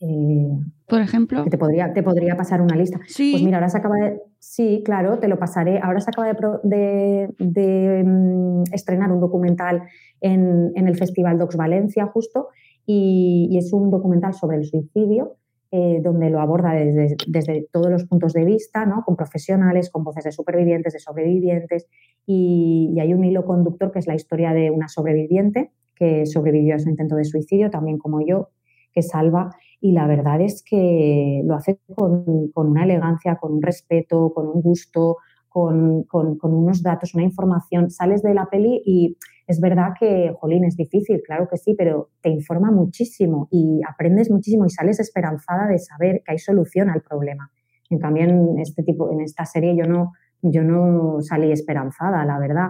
[0.00, 0.48] Eh,
[0.86, 1.44] Por ejemplo.
[1.44, 3.00] te podría, te podría pasar una lista.
[3.06, 3.32] Sí.
[3.32, 4.20] Pues mira, ahora se acaba de.
[4.38, 5.78] Sí, claro, te lo pasaré.
[5.78, 6.26] Ahora se acaba
[6.62, 9.84] de, de, mm, estrenar un documental
[10.20, 12.48] en, el Festival Docs Valencia, justo,
[12.84, 15.36] y, es un documental sobre el suicidio.
[15.76, 19.02] Eh, donde lo aborda desde, desde, todos los puntos de vista, ¿no?
[19.04, 21.88] con profesionales, con voces de supervivientes, de sobrevivientes,
[22.24, 26.76] y, y hay un hilo conductor que es la historia de una sobreviviente que sobrevivió
[26.76, 28.50] a su intento de suicidio, también como yo,
[28.92, 34.32] que salva y la verdad es que lo hace con, una elegancia, con un respeto,
[34.32, 35.16] con un gusto,
[35.48, 36.06] con,
[36.42, 37.90] unos datos, una información.
[37.90, 42.10] Sales de la peli y es verdad que, jolín, es difícil, claro que sí, pero
[42.22, 47.02] te informa muchísimo y aprendes muchísimo y sales esperanzada de saber que hay solución al
[47.02, 47.50] problema.
[47.90, 52.38] En cambio, en, este tipo, en esta serie yo no, yo no salí esperanzada, la
[52.38, 52.68] verdad.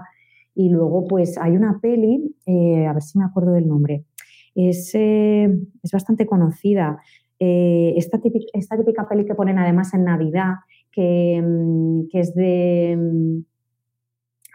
[0.54, 4.04] Y luego, pues hay una peli, eh, a ver si me acuerdo del nombre,
[4.54, 5.48] es, eh,
[5.82, 6.98] es bastante conocida.
[7.38, 10.54] Eh, esta, típica, peli que ponen además en Navidad,
[10.90, 12.96] que, mm, que es de...
[12.96, 13.44] Mm,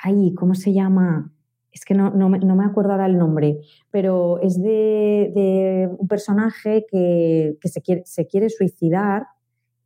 [0.03, 1.31] ay, ¿cómo se llama?
[1.79, 3.57] Es que no, no, no, me acuerdo ahora el nombre,
[3.89, 9.23] pero es de, de un personaje que, que se, quiere, se quiere suicidar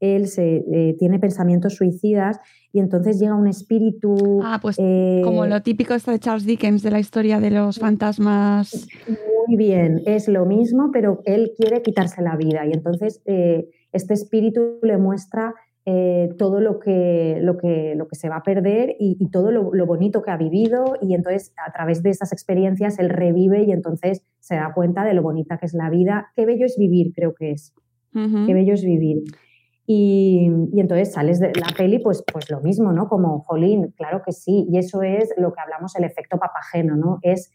[0.04, 2.38] él se, eh, tiene pensamientos suicidas
[2.74, 4.42] y entonces llega un espíritu...
[4.44, 8.86] Ah, pues como lo típico esto de Charles Dickens de la historia de los fantasmas.
[9.48, 14.14] Muy bien, es lo mismo, pero él quiere quitarse la vida y entonces eh, este
[14.14, 18.96] espíritu le muestra eh, todo lo que, lo, que, lo que se va a perder
[19.00, 23.10] y, todo lo, bonito que ha vivido y entonces a través de esas experiencias él
[23.10, 26.32] revive y entonces se da cuenta de lo bonita que es la vida.
[26.36, 27.74] Qué bello es vivir, creo que es.
[28.14, 29.24] Qué bello es vivir.
[29.86, 33.10] Y, y, entonces sales de la peli, pues, pues lo mismo, ¿no?
[33.10, 34.66] Como, jolín, claro que sí.
[34.70, 37.20] Y eso es lo que hablamos, el efecto papageno, ¿no?
[37.24, 37.52] Es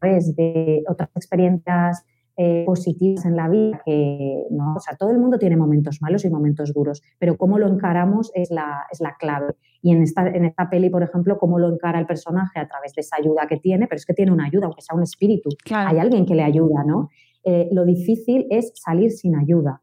[0.00, 2.04] de otras experiencias
[2.40, 6.24] eh, positivas en la vida, que no, o sea, todo el mundo tiene momentos malos
[6.24, 9.56] y momentos duros, pero cómo lo encaramos es la, es la clave.
[9.82, 12.94] Y en esta, en esta peli, por ejemplo, cómo lo encara el personaje a través
[12.94, 15.50] de esa ayuda que tiene, pero es que tiene una ayuda, aunque sea un espíritu.
[15.68, 17.08] Hay alguien que le ayuda, ¿no?
[17.42, 19.82] Eh, lo difícil es salir sin ayuda.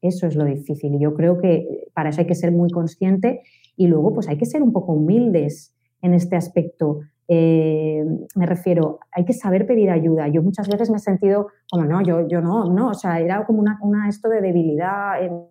[0.00, 0.94] Eso es lo difícil.
[0.94, 3.42] Y yo creo que para eso hay que ser muy consciente
[3.76, 7.00] y luego pues hay que ser un poco humildes en este aspecto.
[7.28, 10.28] Eh, me refiero, hay que saber pedir ayuda.
[10.28, 13.44] Yo muchas veces me he sentido como, no, yo, yo no, no, o sea, era
[13.46, 15.22] como una, esto de debilidad.
[15.22, 15.50] En,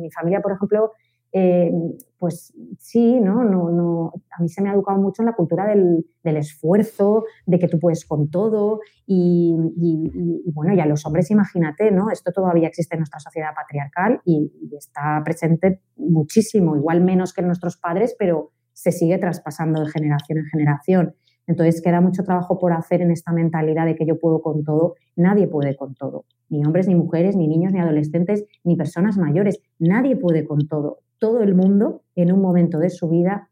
[0.00, 0.92] mi familia, por ejemplo,
[1.32, 1.72] eh,
[2.18, 3.42] pues sí, ¿no?
[3.42, 7.58] No, no, a mí se me ha educado mucho en la cultura del, esfuerzo, de
[7.58, 12.10] que tú puedes con todo y, y, bueno, ya los hombres, imagínate, ¿no?
[12.10, 17.48] Esto todavía existe en nuestra sociedad patriarcal y, está presente muchísimo, igual menos que en
[17.48, 18.52] nuestros padres, pero
[18.82, 21.14] se sigue traspasando de generación en generación.
[21.46, 24.96] Entonces queda mucho trabajo por hacer en esta mentalidad de que yo puedo con todo.
[25.14, 26.24] Nadie puede con todo.
[26.48, 29.60] Ni hombres, ni mujeres, ni niños, ni adolescentes, ni personas mayores.
[29.78, 30.98] Nadie puede con todo.
[31.20, 33.48] Todo el mundo en un momento de su vida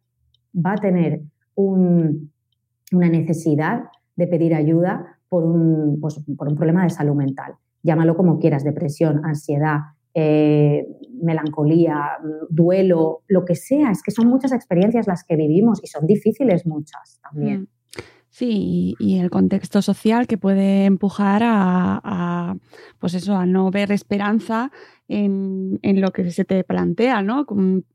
[0.55, 1.21] va a tener
[1.55, 2.19] una
[2.91, 3.85] necesidad
[4.17, 7.55] de pedir ayuda por un, pues, por un problema de salud mental.
[7.85, 9.79] Llámalo como quieras, depresión, ansiedad,
[10.15, 10.87] eh,
[11.23, 13.91] melancolía, duelo, lo que sea.
[13.91, 17.63] Es que son muchas experiencias las que vivimos y son difíciles muchas también.
[17.63, 17.69] Mm.
[18.33, 22.55] Sí, y, el contexto social que puede empujar a,
[23.01, 24.71] pues eso, a no ver esperanza
[25.09, 27.45] en, lo que se te plantea, ¿no?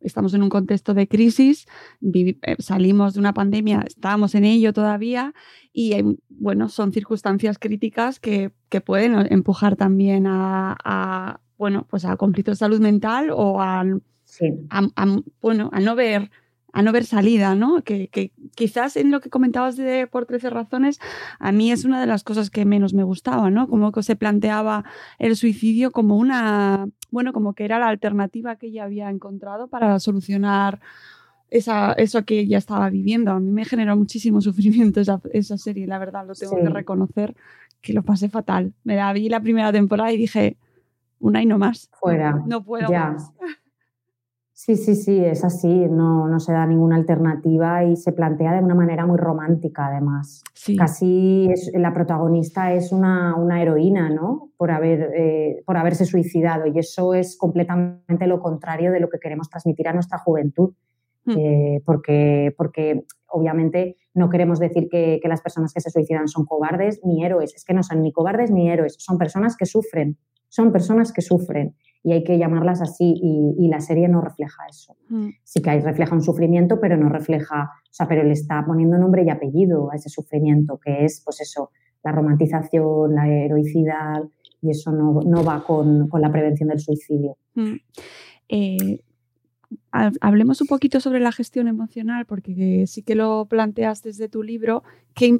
[0.01, 1.66] estamos en un contexto de crisis,
[2.13, 5.34] eh, salimos de una pandemia, estamos en ello todavía
[5.72, 5.95] y,
[6.28, 8.51] bueno, son circunstancias críticas que,
[8.86, 13.84] pueden empujar también a, bueno, pues a conflictos de salud mental o a,
[15.41, 16.30] bueno, a no ver
[16.76, 17.84] a no ver salida, ¿no?
[17.84, 18.10] Que,
[18.53, 20.99] quizás en lo que comentabas de por 13 razones,
[21.39, 23.70] a mí es una de las cosas que menos me gustaba, ¿no?
[23.70, 24.84] Como que se planteaba
[25.18, 29.97] el suicidio como una, bueno, como que era la alternativa que ella había encontrado para
[30.01, 30.82] solucionar
[31.49, 33.32] esa, eso que ella estaba viviendo.
[33.32, 37.38] A mí me generó muchísimo sufrimiento esa, esa serie, la verdad, lo tengo que reconocer,
[37.80, 38.74] que lo pasé fatal.
[38.84, 40.58] Me la vi la primera temporada y dije,
[41.20, 41.89] una y no más.
[41.99, 42.41] Fuera.
[42.45, 43.32] No puedo más.
[44.57, 48.63] Sí, sí, sí, es así, no, no, se da ninguna alternativa y se plantea de
[48.63, 50.45] una manera muy romántica además.
[50.78, 54.51] Casi es, la protagonista es una, una heroína, ¿no?
[54.55, 59.20] Por, haber, eh, por haberse suicidado y eso es completamente lo contrario de lo que
[59.20, 60.74] queremos transmitir a nuestra juventud.
[61.26, 61.34] Hmm.
[61.38, 66.45] Eh, porque, porque obviamente no queremos decir que, que las personas que se suicidan son
[66.45, 70.18] cobardes ni héroes, es que no son ni cobardes ni héroes, son personas que sufren,
[70.50, 71.76] son personas que sufren
[72.06, 74.96] y hay que llamarlas así y, la serie no refleja eso.
[75.10, 75.30] Mm.
[75.43, 78.98] Sí que hay, refleja un sufrimiento, pero no refleja, o sea, pero le está poniendo
[79.00, 81.72] nombre y apellido a ese sufrimiento, que es, pues eso,
[82.04, 84.24] la romantización, la heroicidad,
[84.62, 87.38] y eso no, va con, la prevención del suicidio.
[87.56, 87.76] Mm.
[88.50, 89.00] Eh,
[89.91, 94.84] hablemos un poquito sobre la gestión emocional, porque sí que lo planteas desde tu libro,
[95.16, 95.39] que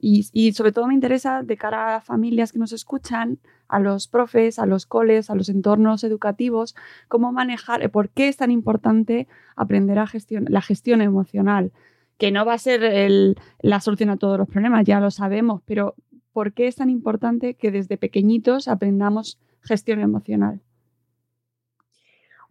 [0.00, 4.58] y, sobre todo me interesa de cara a familias que nos escuchan, a los profes,
[4.58, 6.76] a los coles, a los entornos educativos,
[7.08, 11.72] cómo manejar, eh, por qué es tan importante aprender a gestionar la gestión emocional,
[12.18, 15.94] que no va a ser la solución a todos los problemas, ya lo sabemos, pero
[16.32, 20.60] ¿por qué es tan importante que desde pequeñitos aprendamos gestión emocional?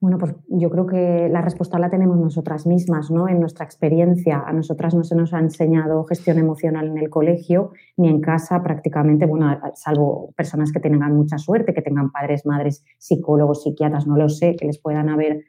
[0.01, 3.29] Bueno, pues yo creo que la respuesta la tenemos nosotras mismas, ¿no?
[3.29, 4.43] En nuestra experiencia.
[4.45, 8.61] A nosotras no se nos ha enseñado gestión emocional en el colegio ni en casa
[8.61, 14.17] prácticamente, bueno, salvo personas que tengan mucha suerte, que tengan padres, madres, psicólogos, psiquiatras, no
[14.17, 15.43] lo sé, que les puedan haber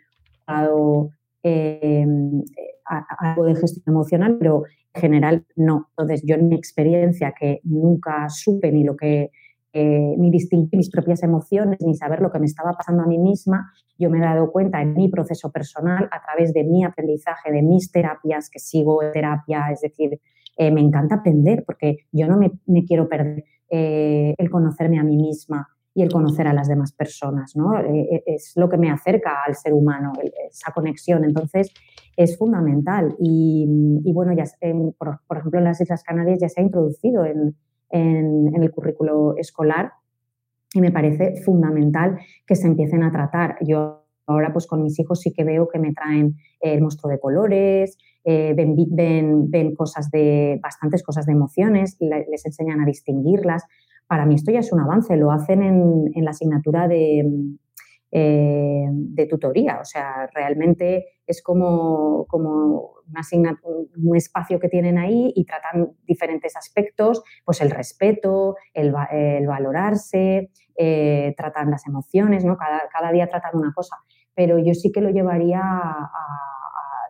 [0.47, 1.11] dado
[1.42, 2.42] em,
[2.84, 4.62] algo de gestión emocional, pero
[4.94, 5.88] en general no.
[5.90, 9.30] Entonces, yo en mi experiencia, que nunca supe ni lo que
[9.79, 13.18] eh, ni distinguir mis propias emociones, ni saber lo que me estaba pasando a mí
[13.18, 17.53] misma, yo me he dado cuenta en mi proceso personal, a través de mi aprendizaje,
[17.53, 20.18] de mis terapias, que sigo terapia, es decir,
[20.57, 25.18] eh, me encanta aprender porque yo no me, quiero perder eh, el conocerme a mí
[25.18, 27.72] misma y el conocer a las demás personas, ¿no?
[27.79, 30.14] es lo que me acerca al ser humano,
[30.51, 31.22] esa conexión.
[31.24, 31.70] Entonces,
[32.16, 33.14] es fundamental.
[33.18, 33.66] Y,
[34.12, 34.45] bueno, ya,
[34.99, 37.57] por, por, ejemplo, en las Islas Canarias ya se ha introducido en,
[37.91, 39.93] en, el currículo escolar
[40.72, 43.57] y me parece fundamental que se empiecen a tratar.
[43.62, 47.20] Yo ahora pues con mis hijos sí que veo que me traen el monstruo de
[47.20, 48.76] colores, eh, ven,
[49.51, 53.64] ven, cosas de, bastantes cosas de emociones, les enseñan a distinguirlas.
[54.09, 57.24] Para mí esto ya es un avance, lo hacen en, en la asignatura de,
[58.11, 59.78] eh, de tutoría.
[59.80, 62.92] O sea, realmente es como, como
[63.96, 68.92] un espacio que tienen ahí y tratan diferentes aspectos, pues el respeto, el,
[69.46, 72.57] valorarse, eh, tratan las emociones, ¿no?
[72.57, 73.96] Cada, día tratan una cosa.
[74.34, 75.62] Pero yo sí que lo llevaría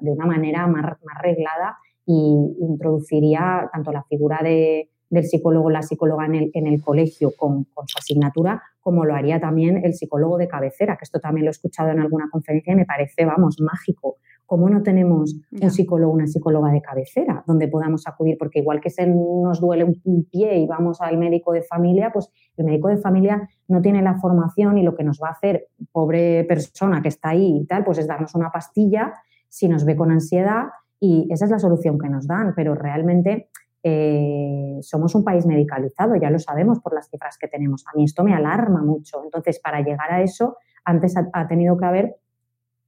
[0.01, 5.71] de una manera más, más reglada y introduciría tanto la figura de, del psicólogo o
[5.71, 9.85] la psicóloga en el, en el colegio con, con, su asignatura, como lo haría también
[9.85, 12.85] el psicólogo de cabecera, que esto también lo he escuchado en alguna conferencia y me
[12.87, 14.17] parece, vamos, mágico.
[14.47, 18.37] ¿Cómo no tenemos un psicólogo una psicóloga de cabecera donde podamos acudir?
[18.39, 22.31] Porque igual que se nos duele un pie y vamos al médico de familia, pues
[22.57, 25.67] el médico de familia no tiene la formación y lo que nos va a hacer,
[25.91, 29.15] pobre persona que está ahí y tal, pues es darnos una pastilla
[29.49, 30.67] si nos ve con ansiedad
[31.01, 33.49] y esa es la solución que nos dan, pero realmente
[33.89, 37.85] eh, somos un país medicalizado, ya lo sabemos por las cifras que tenemos.
[37.87, 39.23] A mí esto me alarma mucho.
[39.23, 42.17] Entonces, para llegar a eso, antes ha, tenido que haber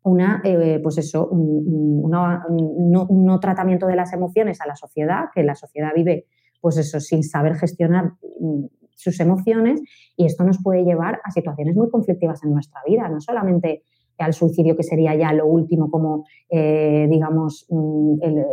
[0.03, 5.55] una, eh, pues eso, un, no, tratamiento de las emociones a la sociedad, que la
[5.55, 6.27] sociedad vive,
[6.61, 8.65] pues eso, sin saber gestionar mm,
[8.97, 9.81] sus emociones
[10.17, 13.85] y esto nos puede llevar a situaciones muy conflictivas en nuestra vida, no solamente
[14.19, 18.45] al suicidio, que sería ya lo último, como, eh, digamos, mm, el,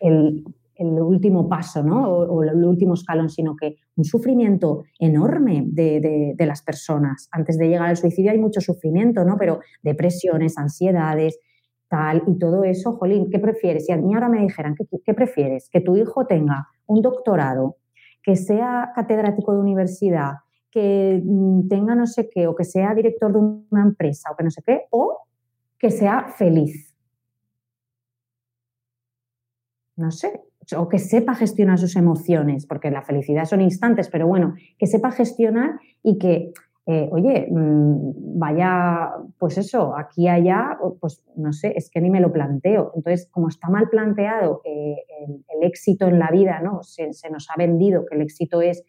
[0.00, 2.08] último paso, ¿no?
[2.08, 7.28] O, el último escalón, sino que un sufrimiento enorme de, las personas.
[7.32, 9.36] Antes de llegar al suicidio hay mucho sufrimiento, ¿no?
[9.38, 11.38] Pero depresiones, ansiedades,
[11.88, 13.86] tal, y todo eso, jolín, ¿qué prefieres?
[13.86, 15.68] Si a mí ahora me dijeran, ¿qué, qué prefieres?
[15.70, 17.76] Que tu hijo tenga un doctorado,
[18.22, 20.32] que sea catedrático de universidad,
[20.70, 24.44] que mm, tenga no sé qué, o que sea director de una empresa, o que
[24.44, 25.20] no sé qué, o
[25.78, 26.95] que sea feliz.
[29.96, 30.40] No sé,
[30.76, 35.10] o que sepa gestionar sus emociones, porque la felicidad son instantes, pero bueno, que sepa
[35.10, 36.52] gestionar y que,
[36.86, 42.20] eh, oye, mm, vaya, pues eso, aquí, allá, pues no sé, es que ni me
[42.20, 42.92] lo planteo.
[42.94, 44.96] Entonces, como está mal planteado eh,
[45.48, 46.82] el, éxito en la vida, ¿no?
[46.82, 48.84] se, nos ha vendido que el éxito es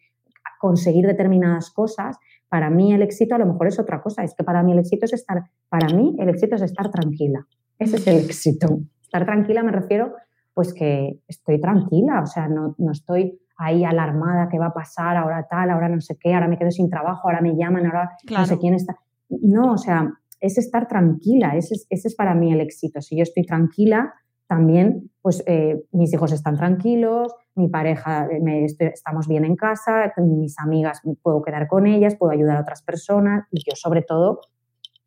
[0.59, 2.17] conseguir determinadas cosas,
[2.49, 4.23] para mí el éxito a lo mejor es otra cosa.
[4.23, 7.45] Es que para mí el éxito es estar, para mí el éxito es estar tranquila.
[7.77, 8.79] Ese es el éxito.
[9.01, 10.13] Estar tranquila me refiero
[10.57, 15.45] pues que estoy tranquila, o sea, no, estoy ahí alarmada, qué va a pasar, ahora
[15.47, 18.43] tal, ahora no sé qué, ahora me quedo sin trabajo, ahora me llaman, ahora no
[18.43, 18.97] sé quién está.
[19.29, 23.01] No, o sea, es estar tranquila, ese es para mí el éxito.
[23.01, 24.15] Si yo estoy tranquila,
[24.47, 30.57] también pues eh, mis hijos están tranquilos, mi pareja, eh, estamos bien en casa, mis
[30.57, 34.41] amigas puedo quedar con ellas, puedo ayudar a otras personas y yo sobre todo,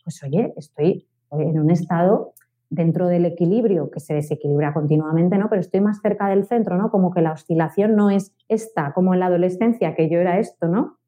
[0.05, 2.35] pues oye, estoy en un estado
[2.71, 5.49] dentro del equilibrio que se desequilibra continuamente, ¿no?
[5.51, 6.91] Pero estoy más cerca del centro, ¿no?
[6.91, 10.69] Como que la oscilación no es esta, como en la adolescencia, que yo era esto,
[10.69, 10.99] ¿no?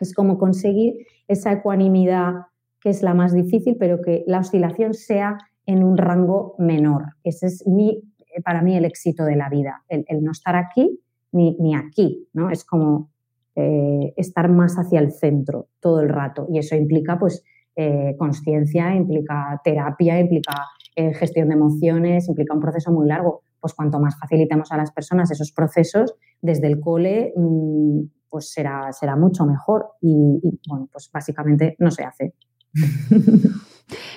[0.00, 2.46] Es como conseguir esa ecuanimidad
[2.80, 7.14] que es la más difícil, pero que la oscilación sea en un rango menor.
[7.22, 8.02] Ese es mi,
[8.34, 11.00] eh, para mí el éxito de la vida, el, no estar aquí
[11.32, 12.50] ni, aquí, ¿no?
[12.50, 13.10] Es como
[13.56, 17.42] eh, estar más hacia el centro todo el rato y eso implica pues
[17.74, 20.52] eh, conciencia, implica terapia, implica
[20.96, 23.42] gestión de emociones, implica un proceso muy largo.
[23.60, 28.92] Pues cuanto más facilitemos a las personas esos procesos, desde el cole, mm, pues será,
[28.92, 32.34] será mucho mejor y, bueno, pues básicamente no se hace.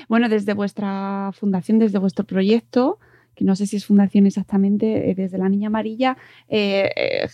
[0.07, 2.99] Bueno, desde vuestra fundación, desde vuestro proyecto,
[3.35, 6.17] que no sé si es fundación exactamente, eh, desde la Niña Amarilla,
[6.47, 7.27] eh, eh,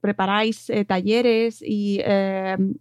[0.00, 2.00] preparáis talleres y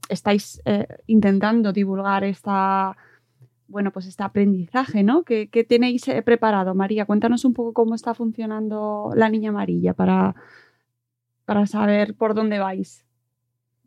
[0.09, 0.59] estáis
[1.05, 2.97] intentando divulgar esta,
[3.71, 5.23] bueno, pues este aprendizaje, ¿no?
[5.23, 7.05] ¿Qué, tenéis preparado, María?
[7.05, 10.35] Cuéntanos un poco cómo está funcionando la Niña Amarilla para,
[11.45, 13.05] para saber por dónde vais.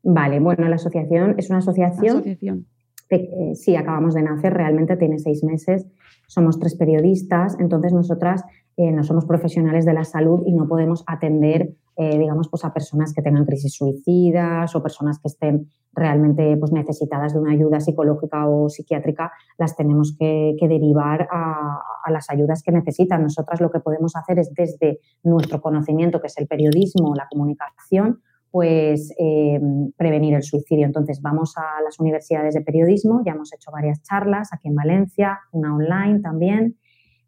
[0.03, 2.67] Vale, bueno, la asociación es una asociación, asociación.
[3.11, 5.87] Eh, sí, acabamos de nacer, realmente tiene seis meses,
[6.27, 8.45] somos tres periodistas, entonces nosotras
[8.77, 12.73] eh, no somos profesionales de la salud y no podemos atender, eh, digamos, pues a
[12.73, 17.79] personas que tengan crisis suicidas o personas que estén realmente pues, necesitadas de una ayuda
[17.79, 23.23] psicológica o psiquiátrica, las tenemos que, derivar a, las ayudas que necesitan.
[23.23, 28.21] Nosotras lo que podemos hacer es desde nuestro conocimiento, que es el periodismo, la comunicación,
[28.51, 29.61] pues eh,
[29.97, 30.87] prevenir el suicidio.
[30.87, 35.39] Entonces vamos a las universidades de periodismo, ya hemos hecho varias charlas aquí en Valencia,
[35.53, 36.77] una online también,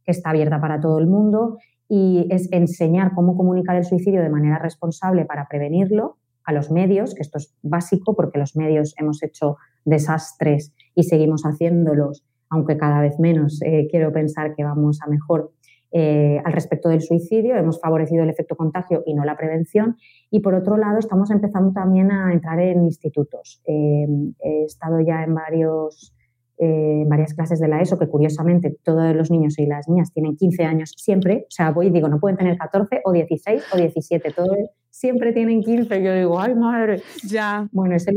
[0.06, 4.30] que está abierta para todo el mundo, y es enseñar cómo comunicar el suicidio de
[4.30, 9.22] manera responsable para prevenirlo a los medios, que esto es básico porque los medios hemos
[9.22, 15.08] hecho desastres y seguimos haciéndolos, aunque cada vez menos eh, quiero pensar que vamos a
[15.08, 15.52] mejor
[15.92, 19.96] eh, al respecto del suicidio, hemos favorecido el efecto contagio y no la prevención.
[20.30, 23.62] Y por otro lado, estamos empezando también a entrar en institutos.
[23.66, 24.06] Eh,
[24.40, 26.14] he estado ya en varios,
[26.58, 30.36] eh, varias clases de la ESO, que curiosamente todos los niños y las niñas tienen
[30.36, 31.44] 15 años siempre.
[31.48, 34.56] O sea, voy y digo, no pueden tener 14 o 16 o 17, todos
[34.90, 36.02] siempre tienen 15.
[36.02, 37.02] Yo digo, ay madre.
[37.28, 37.68] Ya.
[37.72, 38.16] Bueno, es el,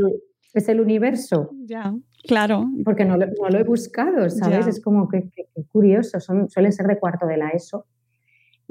[0.54, 1.50] es el universo.
[1.64, 1.94] Ya.
[2.26, 2.66] Claro.
[2.84, 4.66] Porque no lo, he buscado, ¿sabes?
[4.66, 5.30] Es como que,
[5.70, 7.86] curioso, son, suelen ser de cuarto de la ESO.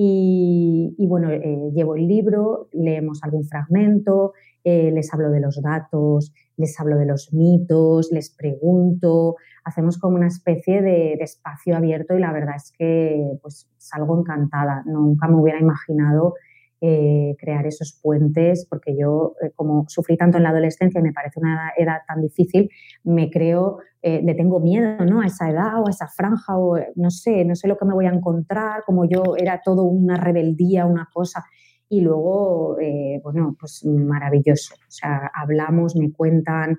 [0.01, 4.31] Y, bueno, eh, llevo el libro, leemos algún fragmento,
[4.63, 9.35] eh, les hablo de los datos, les hablo de los mitos, les pregunto,
[9.65, 14.17] hacemos como una especie de, de espacio abierto y la verdad es que pues salgo
[14.17, 14.83] encantada.
[14.85, 16.35] Nunca me hubiera imaginado
[16.81, 21.13] eh, crear esos puentes, porque yo, eh, como sufrí tanto en la adolescencia y me
[21.13, 22.69] parece una edad tan difícil,
[23.03, 25.21] me creo, eh, le tengo miedo ¿no?
[25.21, 27.93] a esa edad o a esa franja, o no sé, no sé lo que me
[27.93, 31.43] voy a encontrar, como yo era todo una rebeldía, una cosa.
[31.91, 32.77] Y luego,
[33.23, 34.75] bueno, pues maravilloso.
[34.75, 36.77] O sea, hablamos, me cuentan,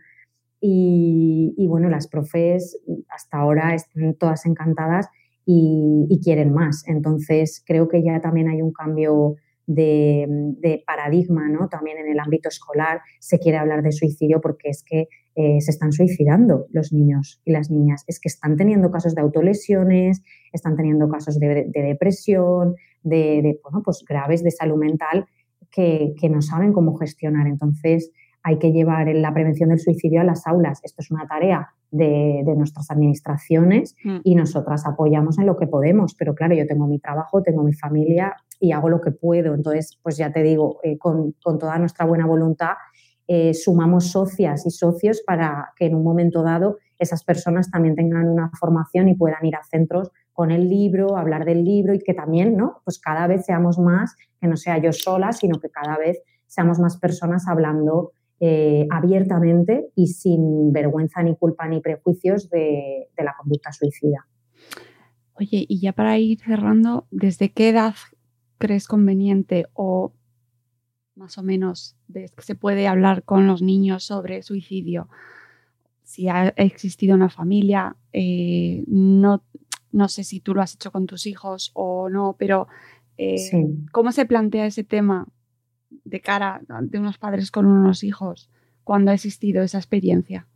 [0.61, 2.79] y, bueno, las profes
[3.09, 5.09] hasta ahora están todas encantadas
[5.47, 6.87] y, quieren más.
[6.87, 9.37] Entonces, creo que ya también hay un cambio
[9.75, 11.69] de, paradigma, ¿no?
[11.69, 15.71] También en el ámbito escolar se quiere hablar de suicidio porque es que eh, se
[15.71, 18.05] están suicidando los niños y las niñas.
[18.07, 24.05] Es que están teniendo casos de autolesiones, están teniendo casos de, depresión, de, bueno, pues
[24.07, 25.27] graves de salud mental
[25.71, 27.47] que, que no saben cómo gestionar.
[27.47, 28.11] Entonces,
[28.43, 30.81] hay que llevar la prevención del suicidio a las aulas.
[30.83, 34.19] Esto es una tarea de, nuestras administraciones mm.
[34.25, 36.15] y nosotras apoyamos en lo que podemos.
[36.15, 39.55] Pero claro, yo tengo mi trabajo, tengo mi familia y hago lo que puedo.
[39.55, 42.75] Entonces, pues ya te digo, eh, con, toda nuestra buena voluntad,
[43.27, 48.29] eh, sumamos socias y socios para que en un momento dado esas personas también tengan
[48.29, 52.15] una formación y puedan ir a centros con el libro, hablar del libro y que
[52.15, 52.83] también, ¿no?
[52.85, 56.79] Pues cada vez seamos más, que no sea yo sola, sino que cada vez seamos
[56.79, 63.71] más personas hablando eh, abiertamente y sin vergüenza ni culpa ni prejuicios de, la conducta
[63.71, 64.27] suicida.
[65.35, 67.95] Oye, y ya para ir cerrando, ¿desde qué edad
[68.61, 70.13] crees conveniente o
[71.17, 75.09] más o menos que se puede hablar con los niños sobre suicidio?
[76.05, 79.43] Si ha existido una familia, eh, no,
[79.93, 82.69] no sé si tú lo has hecho con tus hijos o no, pero
[83.17, 83.37] eh,
[83.93, 85.27] ¿cómo se plantea ese tema
[86.05, 88.51] de cara de unos padres con unos hijos
[88.85, 90.47] cuando ha existido esa experiencia?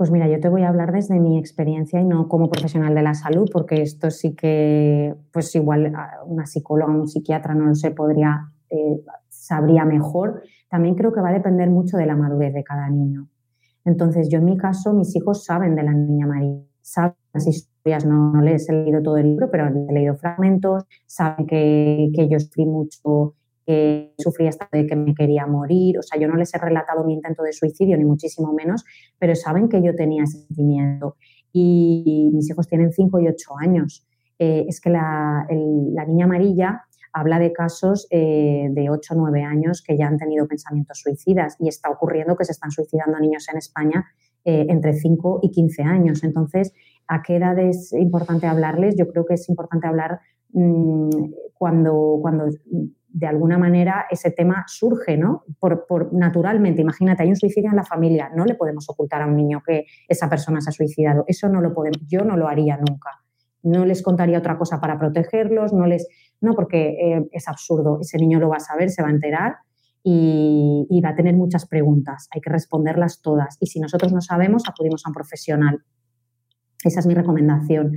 [0.00, 3.02] Pues mira, yo te voy a hablar desde mi experiencia y no como profesional de
[3.02, 5.92] la salud, porque esto sí que, pues igual
[6.24, 10.42] una psicóloga, un psiquiatra, no lo sé, podría, eh, sabría mejor.
[10.70, 13.28] También creo que va a depender mucho de la madurez de cada niño.
[13.84, 18.06] Entonces, yo en mi caso, mis hijos saben de la niña María, saben las historias,
[18.06, 22.40] no, les he leído todo el libro, pero he leído fragmentos, saben que, que yo
[22.40, 23.34] sufrí mucho
[23.70, 25.96] que sufría hasta de que me quería morir.
[25.96, 28.84] O sea, yo no les he relatado mi intento de suicidio, ni muchísimo menos,
[29.16, 31.14] pero saben que yo tenía sentimiento.
[31.52, 34.04] Y mis hijos tienen 5 y 8 años.
[34.40, 39.84] Eh, es que la, niña amarilla habla de casos eh, de 8 o 9 años
[39.86, 43.58] que ya han tenido pensamientos suicidas y está ocurriendo que se están suicidando niños en
[43.58, 44.04] España
[44.44, 46.24] eh, entre 5 y 15 años.
[46.24, 46.72] Entonces,
[47.06, 48.96] ¿a qué edad es importante hablarles?
[48.98, 50.18] Yo creo que es importante hablar
[50.54, 51.10] mm,
[51.54, 52.46] cuando, cuando
[53.12, 55.44] de alguna manera ese tema surge, ¿no?
[55.58, 59.36] Por, naturalmente, imagínate, hay un suicidio en la familia, no le podemos ocultar a un
[59.36, 62.76] niño que esa persona se ha suicidado, eso no lo podemos, yo no lo haría
[62.76, 63.10] nunca.
[63.62, 66.08] No les contaría otra cosa para protegerlos, no les,
[66.40, 69.56] no, porque eh, es absurdo, ese niño lo va a saber, se va a enterar
[70.02, 74.22] y, y va a tener muchas preguntas, hay que responderlas todas y si nosotros no
[74.22, 75.84] sabemos, acudimos a un profesional.
[76.82, 77.92] Esa es mi recomendación.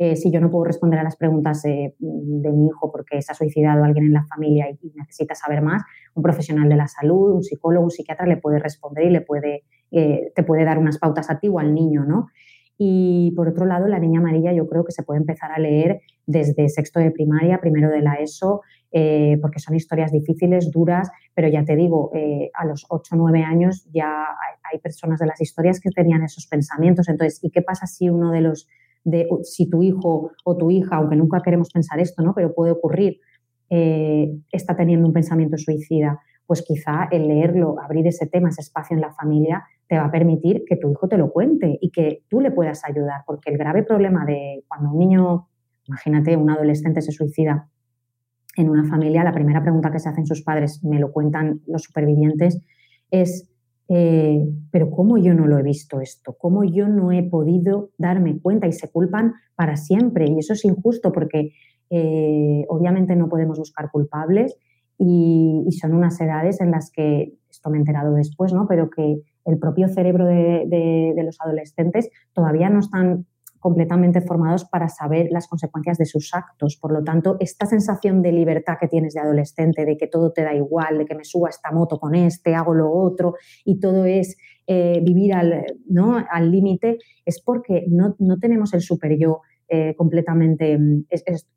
[0.00, 3.34] Eh, si yo no puedo responder a las preguntas de mi hijo porque se ha
[3.34, 5.82] suicidado alguien en la familia y, necesita saber más,
[6.14, 9.64] un profesional de la salud, un psicólogo, un psiquiatra le puede responder y le puede,
[9.90, 12.28] eh, te puede dar unas pautas a ti o al niño, ¿no?
[12.80, 16.00] Y por otro lado, la niña amarilla yo creo que se puede empezar a leer
[16.26, 18.60] desde sexto de primaria, primero de la ESO,
[18.92, 22.12] eh, porque son historias difíciles, duras, pero ya te digo,
[22.54, 24.26] a los 8 o 9 años ya
[24.72, 27.08] hay, personas de las historias que tenían esos pensamientos.
[27.08, 28.68] Entonces, ¿y qué pasa si uno de los
[29.10, 32.34] de si tu hijo o tu hija, aunque nunca queremos pensar esto, ¿no?
[32.34, 33.20] pero puede ocurrir,
[33.70, 38.94] eh, está teniendo un pensamiento suicida, pues quizá el leerlo, abrir ese tema, ese espacio
[38.94, 42.24] en la familia, te va a permitir que tu hijo te lo cuente y que
[42.28, 45.48] tú le puedas ayudar, porque el grave problema de cuando un niño,
[45.84, 47.68] imagínate, un adolescente se suicida
[48.56, 51.82] en una familia, la primera pregunta que se hacen sus padres, me lo cuentan los
[51.82, 52.60] supervivientes,
[53.10, 53.48] es
[53.88, 56.36] eh, pero ¿cómo yo no lo he visto esto?
[56.38, 58.66] ¿Cómo yo no he podido darme cuenta?
[58.66, 60.26] Y se culpan para siempre.
[60.28, 61.52] Y eso es injusto porque
[61.90, 64.56] eh, obviamente no podemos buscar culpables
[64.98, 68.66] y, son unas edades en las que, esto me he enterado después, ¿no?
[68.68, 73.26] pero que el propio cerebro de los adolescentes todavía no están
[73.58, 76.76] completamente formados para saber las consecuencias de sus actos.
[76.76, 80.42] Por lo tanto, esta sensación de libertad que tienes de adolescente, de que todo te
[80.42, 83.34] da igual, de que me suba esta moto con este, hago lo otro,
[83.64, 84.36] y todo es
[84.66, 90.78] eh, vivir al límite, es porque no, tenemos el super yo eh, completamente.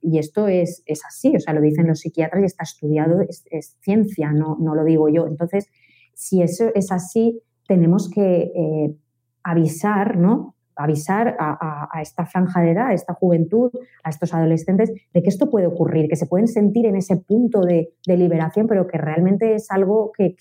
[0.01, 3.77] y esto es, es, así, o sea, lo dicen los psiquiatras y está estudiado, es,
[3.81, 5.27] ciencia, no, no, lo digo yo.
[5.27, 5.67] Entonces,
[6.13, 8.95] si eso es así, tenemos que eh,
[9.43, 10.55] avisar, ¿no?
[10.75, 13.71] Avisar a, esta franja de edad, a esta juventud,
[14.03, 17.61] a estos adolescentes, de que esto puede ocurrir, que se pueden sentir en ese punto
[17.61, 20.35] de, liberación, pero que realmente es algo que,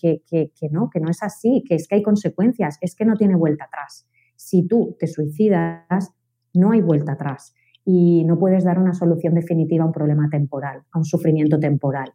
[0.71, 3.65] no, que no es así, que es que hay consecuencias, es que no tiene vuelta
[3.65, 4.07] atrás.
[4.37, 6.13] Si tú te suicidas,
[6.55, 7.55] no hay vuelta atrás
[7.85, 12.13] y no puedes dar una solución definitiva a un problema temporal, a un sufrimiento temporal.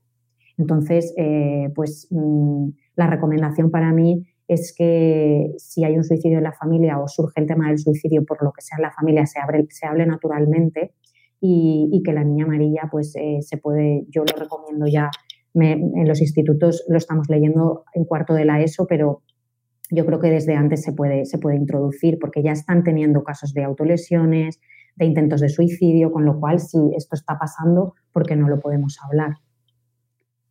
[0.58, 6.44] Entonces, eh, pues mm, la recomendación para mí es que si hay un suicidio en
[6.44, 9.26] la familia o surge el tema del suicidio por lo que sea en la familia,
[9.26, 10.94] se, abre, se hable naturalmente
[11.42, 15.10] y, que la niña amarilla pues eh, se puede, yo lo recomiendo ya,
[15.54, 19.22] en los institutos lo estamos leyendo en cuarto de la ESO, pero
[19.92, 23.54] yo creo que desde antes se puede, se puede introducir porque ya están teniendo casos
[23.54, 24.60] de autolesiones,
[24.96, 28.60] de intentos de suicidio, con lo cual si esto está pasando, ¿por qué no lo
[28.60, 29.36] podemos hablar?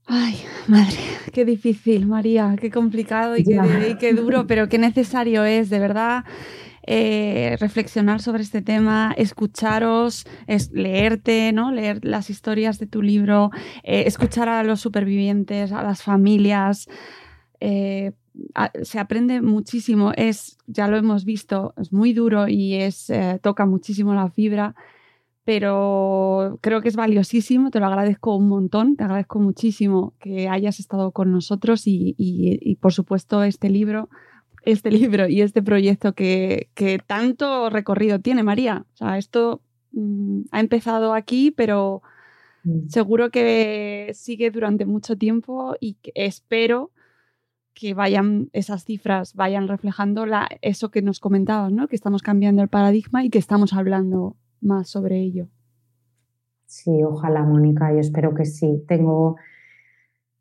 [0.07, 0.37] Ay,
[0.69, 0.99] madre,
[1.33, 6.25] qué difícil, María, qué complicado y qué, duro, pero qué necesario es, de verdad.
[6.87, 11.73] Eh, reflexionar sobre este tema, escucharos, es, leerte, ¿no?
[11.73, 13.51] leer las historias de tu libro,
[13.83, 16.87] eh, escuchar a los supervivientes, a las familias.
[17.61, 18.13] Eh,
[18.83, 24.13] se aprende muchísimo, es, ya lo hemos visto, es muy duro y es, toca muchísimo
[24.13, 24.75] la fibra,
[25.45, 30.81] pero creo que es valiosísimo, te lo agradezco un montón, te agradezco muchísimo que hayas
[30.81, 34.09] estado con nosotros y, por supuesto este libro,
[34.63, 36.71] este libro y este proyecto que,
[37.07, 38.87] tanto recorrido tiene, María.
[38.95, 39.61] O sea, esto
[39.93, 42.03] mm, ha empezado aquí, pero
[42.65, 42.89] mm.
[42.89, 46.91] seguro que sigue durante mucho tiempo y espero
[47.75, 51.89] que vayan esas cifras vayan reflejando la, eso que nos comentabas, ¿no?
[51.89, 55.49] Que estamos cambiando el paradigma y que estamos hablando más sobre ello.
[56.67, 58.85] Sí, ojalá, Mónica, yo espero que sí.
[58.89, 59.37] Tengo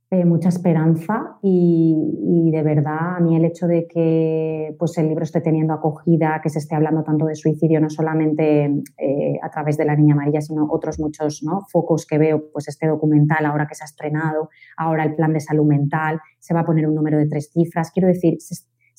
[0.10, 5.24] eh, mucha esperanza y, de verdad a mí el hecho de que pues, el libro
[5.24, 8.66] esté teniendo acogida, que se esté hablando tanto de suicidio, no solamente
[8.98, 11.62] eh, a través de La Niña Amarilla, sino otros muchos ¿no?
[11.72, 15.40] focos que veo, pues este documental ahora que se ha estrenado, ahora el plan de
[15.40, 17.90] salud mental, se va a poner un número de tres cifras.
[17.92, 18.54] Quiero decir, se,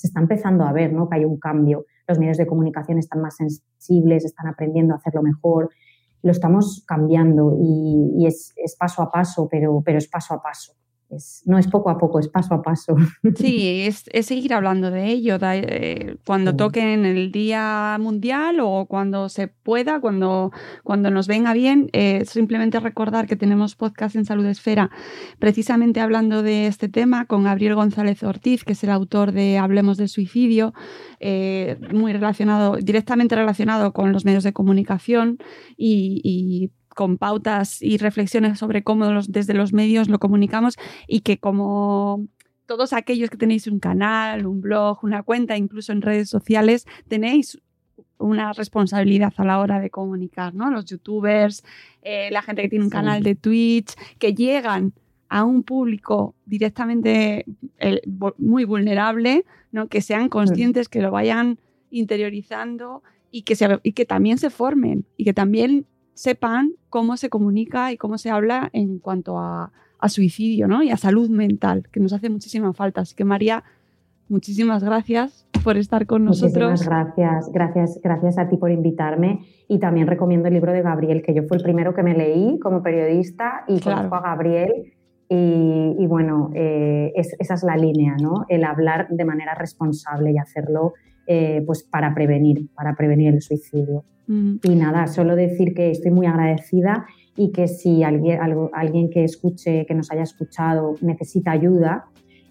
[0.05, 1.09] se está empezando a ver ¿no?
[1.09, 5.23] que hay un cambio los medios de comunicación están más sensibles, están aprendiendo a hacerlo
[5.23, 5.71] mejor,
[6.23, 10.75] lo estamos cambiando y, es, es, paso a paso, pero, pero es paso a paso
[11.45, 12.97] no es poco a poco, es paso a paso.
[13.37, 19.49] Sí, es, seguir hablando de ello, eh, cuando toquen el Día Mundial o cuando se
[19.49, 20.53] pueda, cuando,
[20.83, 24.91] cuando nos venga bien, eh, simplemente recordar que tenemos podcast en Salud Esfera
[25.39, 29.97] precisamente hablando de este tema con Gabriel González Ortiz, que es el autor de Hablemos
[29.97, 30.75] del Suicidio,
[31.21, 35.39] eh, muy relacionado, directamente relacionado con los medios de comunicación
[35.77, 40.77] y, y con pautas y reflexiones sobre cómo desde los medios lo comunicamos
[41.07, 42.27] y que como
[42.67, 47.61] todos aquellos que tenéis un canal, un blog, una cuenta, incluso en redes sociales, tenéis
[48.19, 50.71] una responsabilidad a la hora de comunicar, ¿no?
[50.71, 51.63] Los youtubers,
[52.03, 54.95] eh, la gente que tiene un canal de Twitch, que llegan
[55.29, 57.45] a un público directamente
[58.39, 59.89] muy vulnerable, ¿no?
[59.89, 61.59] que sean conscientes, que lo vayan
[61.91, 67.93] interiorizando y que, y que también se formen y que también sepan cómo se comunica
[67.93, 69.73] y cómo se habla en cuanto a,
[70.07, 70.83] suicidio ¿no?
[70.83, 73.01] y a salud mental, que nos hace muchísima falta.
[73.01, 73.65] Así que María,
[74.29, 76.73] muchísimas gracias por estar con nosotros.
[76.73, 81.23] Muchísimas gracias, gracias, gracias a ti por invitarme y también recomiendo el libro de Gabriel,
[81.23, 84.93] que yo fue el primero que me leí como periodista y conozco a Gabriel
[85.31, 88.45] y, bueno, eh, esa es la línea, ¿no?
[88.49, 90.93] El hablar de manera responsable y hacerlo
[91.27, 94.05] eh, pues para prevenir, para prevenir el suicidio.
[94.27, 97.07] Y nada, solo decir que estoy muy agradecida
[97.37, 98.41] y que si alguien,
[98.73, 102.07] alguien que escuche, que nos haya escuchado, necesita ayuda,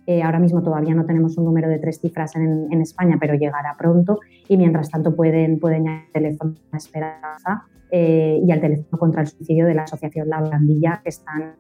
[0.06, 3.76] eh, ahora mismo todavía no tenemos un número de tres cifras en, España, pero llegará
[3.78, 4.20] pronto.
[4.48, 9.28] Y mientras tanto pueden, pueden al teléfono de Esperanza eh, y al teléfono contra el
[9.28, 11.56] suicidio de la Asociación La Blandilla, que están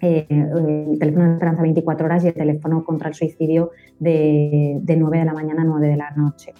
[0.00, 4.96] eh, el teléfono de Esperanza 24 horas y el teléfono contra el suicidio de, de
[4.96, 6.54] 9 de la mañana a 9 de la noche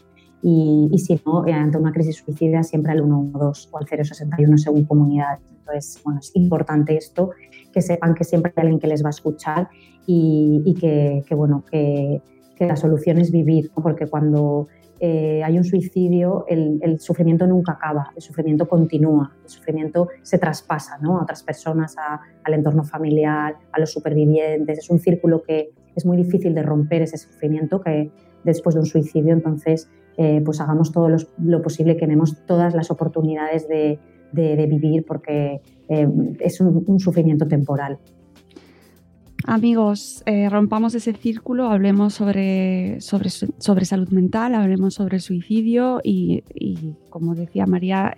[0.47, 4.85] y, si no, eh, ante una crisis suicida siempre al 112 o al 061 según
[4.85, 5.39] comunidad.
[5.61, 7.31] Entonces, bueno, es importante esto,
[7.73, 9.71] que sepan que siempre hay alguien que les va a escuchar
[10.07, 12.21] y, que, bueno, que,
[12.61, 14.69] la solución es vivir, porque cuando
[15.01, 20.99] eh, hay un suicidio, el, sufrimiento nunca acaba, el sufrimiento continúa, el sufrimiento se traspasa
[20.99, 21.19] ¿no?
[21.19, 21.97] a otras personas,
[22.45, 24.79] al entorno familiar, a los supervivientes.
[24.79, 28.11] Es un círculo que es muy difícil de romper ese sufrimiento que
[28.45, 29.33] después de un suicidio.
[29.33, 33.99] Entonces, eh, pues hagamos todo lo, posible, que demos todas las oportunidades de,
[34.33, 36.09] vivir porque eh,
[36.41, 37.99] es un, sufrimiento temporal.
[39.47, 46.43] Amigos, eh, rompamos ese círculo, hablemos sobre, sobre, sobre, salud mental, hablemos sobre suicidio y,
[47.11, 48.15] como decía María,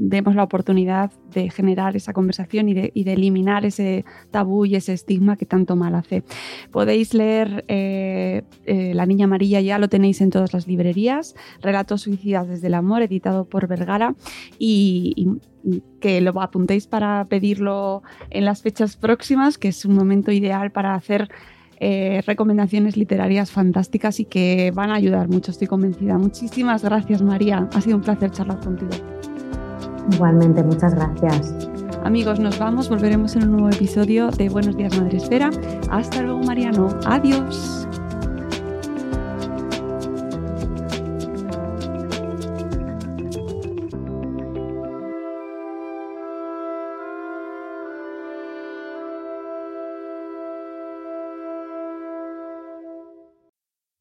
[0.00, 5.36] demos la oportunidad de generar esa conversación y de, eliminar ese tabú y ese estigma
[5.36, 6.22] que tanto mal hace.
[6.70, 12.02] Podéis leer eh, eh, La Niña Amarilla, ya lo tenéis en todas las librerías, Relatos
[12.02, 14.14] Suicidas desde el Amor, editado por Vergara,
[14.58, 15.28] y,
[16.00, 20.94] que lo apuntéis para pedirlo en las fechas próximas, que es un momento ideal para
[20.94, 21.28] hacer
[21.78, 26.16] eh, recomendaciones literarias fantásticas y que van a ayudar mucho, estoy convencida.
[26.16, 27.68] Muchísimas gracias, María.
[27.74, 28.92] Ha sido un placer charlar contigo.
[30.12, 31.54] Igualmente, muchas gracias.
[32.04, 32.88] Amigos, nos vamos.
[32.88, 35.50] Volveremos en un nuevo episodio de Buenos Días Madre Esfera.
[35.90, 36.88] Hasta luego, Mariano.
[37.04, 37.79] Adiós.